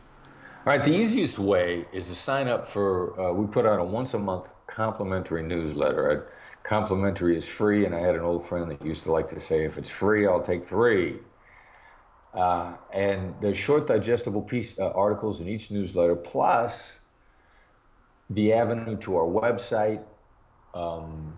All 0.67 0.77
right, 0.77 0.85
the 0.85 0.95
easiest 0.95 1.39
way 1.39 1.87
is 1.93 2.07
to 2.09 2.15
sign 2.15 2.49
up 2.49 2.69
for. 2.69 3.19
Uh, 3.19 3.33
we 3.33 3.47
put 3.47 3.67
out 3.67 3.81
a 3.81 3.85
once 3.85 4.15
a 4.15 4.19
month 4.19 4.53
complimentary 4.67 5.43
newsletter. 5.43 6.29
Complimentary 6.63 7.37
is 7.37 7.49
free, 7.49 7.87
and 7.87 7.95
I 7.95 8.01
had 8.01 8.15
an 8.15 8.21
old 8.21 8.47
friend 8.47 8.71
that 8.71 8.85
used 8.85 9.05
to 9.05 9.13
like 9.13 9.29
to 9.31 9.41
say, 9.41 9.65
"If 9.65 9.79
it's 9.79 9.91
free, 9.91 10.27
I'll 10.27 10.43
take 10.43 10.63
three. 10.63 11.19
Uh, 12.33 12.75
and 12.93 13.35
there's 13.41 13.57
short, 13.57 13.89
digestible 13.89 14.43
piece 14.43 14.79
uh, 14.79 14.91
articles 14.91 15.41
in 15.41 15.49
each 15.49 15.71
newsletter, 15.71 16.15
plus 16.15 17.03
the 18.31 18.53
avenue 18.53 18.97
to 18.99 19.17
our 19.17 19.27
website, 19.27 20.03
um, 20.75 21.37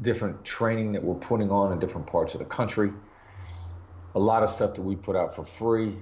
different 0.00 0.44
training 0.44 0.92
that 0.92 1.04
we're 1.04 1.14
putting 1.14 1.50
on 1.50 1.72
in 1.72 1.78
different 1.78 2.06
parts 2.06 2.34
of 2.34 2.40
the 2.40 2.46
country 2.46 2.92
a 4.14 4.18
lot 4.18 4.42
of 4.42 4.50
stuff 4.50 4.74
that 4.74 4.82
we 4.82 4.96
put 4.96 5.16
out 5.16 5.36
for 5.36 5.44
free. 5.44 5.96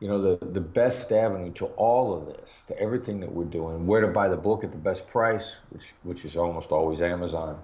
You 0.00 0.08
know, 0.08 0.36
the, 0.36 0.44
the 0.44 0.60
best 0.60 1.12
avenue 1.12 1.52
to 1.54 1.66
all 1.66 2.16
of 2.16 2.26
this, 2.26 2.64
to 2.68 2.78
everything 2.78 3.20
that 3.20 3.32
we're 3.32 3.44
doing, 3.44 3.86
where 3.86 4.00
to 4.00 4.08
buy 4.08 4.28
the 4.28 4.36
book 4.36 4.64
at 4.64 4.72
the 4.72 4.78
best 4.78 5.08
price, 5.08 5.58
which, 5.70 5.94
which 6.02 6.24
is 6.24 6.36
almost 6.36 6.72
always 6.72 7.00
Amazon. 7.00 7.62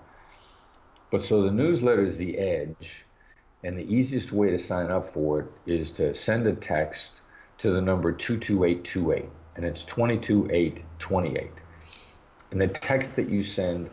But 1.10 1.24
so 1.24 1.42
the 1.42 1.50
newsletter 1.50 2.02
is 2.02 2.18
the 2.18 2.38
edge. 2.38 3.04
And 3.62 3.76
the 3.76 3.94
easiest 3.94 4.32
way 4.32 4.50
to 4.50 4.58
sign 4.58 4.90
up 4.90 5.04
for 5.04 5.40
it 5.40 5.46
is 5.66 5.90
to 5.92 6.14
send 6.14 6.46
a 6.46 6.54
text 6.54 7.20
to 7.58 7.72
the 7.72 7.82
number 7.82 8.10
22828. 8.12 9.28
And 9.56 9.66
it's 9.66 9.82
22828. 9.84 11.50
And 12.52 12.60
the 12.60 12.68
text 12.68 13.16
that 13.16 13.28
you 13.28 13.44
send 13.44 13.90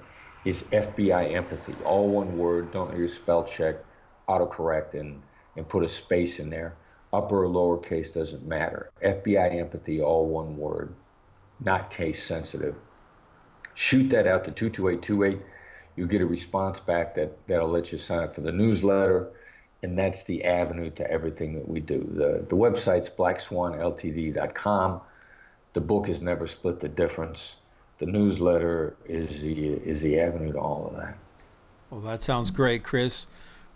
is 0.48 0.64
FBI 0.72 1.34
empathy, 1.34 1.74
all 1.84 2.10
one 2.10 2.38
word. 2.38 2.72
Don't 2.72 2.98
use 2.98 3.14
spell 3.14 3.44
check, 3.44 3.76
autocorrect, 4.30 4.94
and 4.94 5.22
and 5.58 5.68
put 5.68 5.84
a 5.84 5.88
space 5.88 6.40
in 6.40 6.50
there. 6.50 6.78
Upper 7.12 7.44
or 7.44 7.48
lowercase 7.48 8.14
doesn't 8.14 8.48
matter. 8.48 8.90
FBI 9.04 9.56
empathy, 9.60 10.02
all 10.02 10.28
one 10.28 10.56
word, 10.56 10.94
not 11.60 11.92
case 11.92 12.24
sensitive. 12.24 12.76
Shoot 13.74 14.10
that 14.12 14.28
out 14.28 14.46
to 14.46 14.52
22828. 14.52 15.46
You 15.96 16.08
get 16.08 16.22
a 16.22 16.26
response 16.26 16.80
back 16.80 17.16
that, 17.16 17.48
that'll 17.48 17.70
let 17.70 17.92
you 17.92 17.98
sign 17.98 18.24
up 18.24 18.36
for 18.36 18.42
the 18.42 18.52
newsletter. 18.52 19.32
And 19.84 19.98
that's 19.98 20.24
the 20.24 20.46
avenue 20.46 20.90
to 20.92 21.10
everything 21.10 21.56
that 21.56 21.68
we 21.68 21.80
do. 21.80 22.00
The, 22.00 22.46
the 22.48 22.56
website's 22.56 23.10
blackswanltd.com. 23.10 25.02
The 25.74 25.82
book 25.82 26.10
is 26.10 26.22
never 26.22 26.48
split 26.48 26.80
the 26.80 26.90
difference. 26.90 27.56
The 28.00 28.06
newsletter 28.06 28.96
is 29.06 29.42
the, 29.42 29.70
is 29.70 30.02
the 30.02 30.20
avenue 30.20 30.54
to 30.54 30.60
all 30.60 30.88
of 30.88 30.98
that. 30.98 31.18
Well, 31.90 32.02
that 32.02 32.22
sounds 32.22 32.52
great, 32.52 32.84
Chris. 32.84 33.26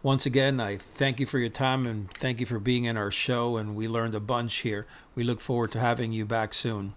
Once 0.03 0.25
again, 0.25 0.60
I 0.60 0.77
thank 0.77 1.19
you 1.19 1.25
for 1.25 1.39
your 1.39 1.49
time 1.49 1.86
and 1.86 2.12
thank 2.12 2.39
you 2.39 2.45
for 2.45 2.60
being 2.60 2.86
in 2.86 2.97
our 2.97 3.12
show. 3.12 3.57
And 3.57 3.75
we 3.75 3.88
learned 3.88 4.15
a 4.15 4.19
bunch 4.19 4.57
here. 4.57 4.88
We 5.15 5.23
look 5.23 5.39
forward 5.39 5.71
to 5.73 5.79
having 5.79 6.12
you 6.12 6.25
back 6.25 6.53
soon. 6.53 6.93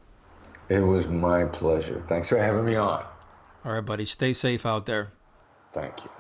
It 0.69 0.81
was 0.81 1.09
my 1.09 1.45
pleasure. 1.45 2.03
Thanks 2.07 2.29
for 2.29 2.39
having 2.39 2.65
me 2.65 2.77
on. 2.77 3.05
All 3.65 3.73
right, 3.73 3.85
buddy. 3.85 4.05
Stay 4.05 4.33
safe 4.33 4.65
out 4.65 4.87
there. 4.87 5.13
Thank 5.73 5.95
you. 6.05 6.11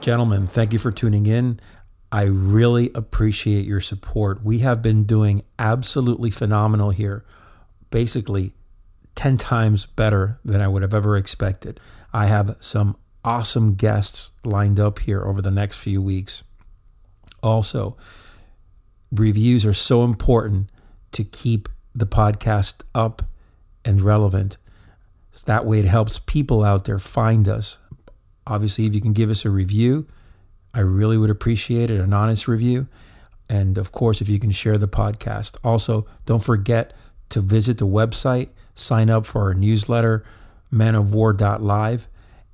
Gentlemen, 0.00 0.46
thank 0.46 0.72
you 0.72 0.78
for 0.78 0.92
tuning 0.92 1.26
in. 1.26 1.58
I 2.12 2.24
really 2.24 2.90
appreciate 2.94 3.64
your 3.64 3.80
support. 3.80 4.44
We 4.44 4.60
have 4.60 4.82
been 4.82 5.04
doing 5.04 5.42
absolutely 5.58 6.30
phenomenal 6.30 6.90
here. 6.90 7.24
Basically, 7.96 8.52
10 9.14 9.38
times 9.38 9.86
better 9.86 10.38
than 10.44 10.60
I 10.60 10.68
would 10.68 10.82
have 10.82 10.92
ever 10.92 11.16
expected. 11.16 11.80
I 12.12 12.26
have 12.26 12.54
some 12.60 12.98
awesome 13.24 13.72
guests 13.72 14.32
lined 14.44 14.78
up 14.78 14.98
here 14.98 15.24
over 15.24 15.40
the 15.40 15.50
next 15.50 15.78
few 15.78 16.02
weeks. 16.02 16.44
Also, 17.42 17.96
reviews 19.10 19.64
are 19.64 19.72
so 19.72 20.04
important 20.04 20.68
to 21.12 21.24
keep 21.24 21.70
the 21.94 22.04
podcast 22.04 22.82
up 22.94 23.22
and 23.82 24.02
relevant. 24.02 24.58
That 25.46 25.64
way, 25.64 25.78
it 25.78 25.86
helps 25.86 26.18
people 26.18 26.62
out 26.64 26.84
there 26.84 26.98
find 26.98 27.48
us. 27.48 27.78
Obviously, 28.46 28.84
if 28.84 28.94
you 28.94 29.00
can 29.00 29.14
give 29.14 29.30
us 29.30 29.46
a 29.46 29.50
review, 29.50 30.06
I 30.74 30.80
really 30.80 31.16
would 31.16 31.30
appreciate 31.30 31.88
it, 31.88 31.98
an 31.98 32.12
honest 32.12 32.46
review. 32.46 32.88
And 33.48 33.78
of 33.78 33.90
course, 33.90 34.20
if 34.20 34.28
you 34.28 34.38
can 34.38 34.50
share 34.50 34.76
the 34.76 34.86
podcast. 34.86 35.56
Also, 35.64 36.06
don't 36.26 36.42
forget 36.42 36.92
to 37.30 37.40
visit 37.40 37.78
the 37.78 37.86
website, 37.86 38.50
sign 38.74 39.10
up 39.10 39.26
for 39.26 39.42
our 39.42 39.54
newsletter, 39.54 40.24
manofwar.live, 40.72 42.08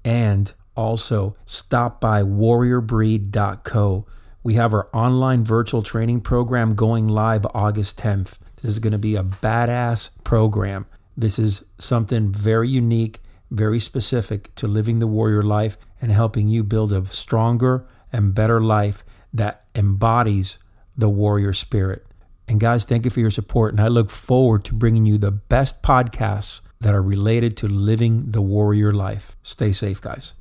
and 0.05 0.53
also, 0.75 1.37
stop 1.45 2.01
by 2.01 2.23
warriorbreed.co. 2.23 4.07
We 4.43 4.55
have 4.55 4.73
our 4.73 4.89
online 4.93 5.45
virtual 5.45 5.83
training 5.83 6.23
program 6.23 6.75
going 6.75 7.09
live 7.09 7.45
August 7.55 7.99
10th. 7.99 8.39
This 8.57 8.65
is 8.65 8.79
going 8.79 8.93
to 8.93 8.99
be 8.99 9.15
a 9.15 9.23
badass 9.23 10.11
program. 10.25 10.87
This 11.17 11.39
is 11.39 11.65
something 11.79 12.33
very 12.33 12.69
unique, 12.69 13.19
very 13.51 13.79
specific 13.79 14.55
to 14.57 14.67
living 14.67 14.99
the 14.99 15.07
warrior 15.07 15.43
life 15.43 15.77
and 16.01 16.11
helping 16.11 16.49
you 16.49 16.65
build 16.65 16.93
a 16.93 17.05
stronger 17.05 17.87
and 18.13 18.35
better 18.35 18.61
life 18.61 19.05
that 19.33 19.65
embodies 19.75 20.59
the 20.97 21.09
warrior 21.09 21.53
spirit. 21.53 22.07
And 22.49 22.61
guys, 22.61 22.85
thank 22.85 23.05
you 23.05 23.11
for 23.11 23.21
your 23.21 23.31
support. 23.31 23.73
And 23.73 23.81
I 23.81 23.89
look 23.89 24.11
forward 24.11 24.65
to 24.67 24.75
bringing 24.75 25.07
you 25.07 25.19
the 25.19 25.31
best 25.31 25.83
podcasts 25.83 26.61
that 26.81 26.95
are 26.95 27.03
related 27.03 27.57
to 27.59 27.69
living 27.69 28.31
the 28.31 28.43
warrior 28.43 28.93
life. 28.93 29.37
Stay 29.43 29.73
safe, 29.73 30.01
guys. 30.01 30.35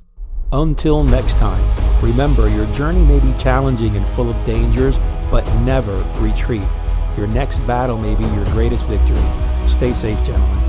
Until 0.52 1.02
next 1.02 1.38
time, 1.38 1.62
remember 2.02 2.48
your 2.50 2.66
journey 2.74 3.04
may 3.04 3.20
be 3.20 3.32
challenging 3.38 3.96
and 3.96 4.06
full 4.06 4.28
of 4.28 4.44
dangers, 4.44 4.98
but 5.30 5.46
never 5.60 5.96
retreat. 6.18 6.66
Your 7.16 7.26
next 7.26 7.58
battle 7.60 7.96
may 7.96 8.14
be 8.14 8.24
your 8.34 8.44
greatest 8.46 8.86
victory. 8.86 9.22
Stay 9.68 9.92
safe, 9.94 10.22
gentlemen. 10.24 10.61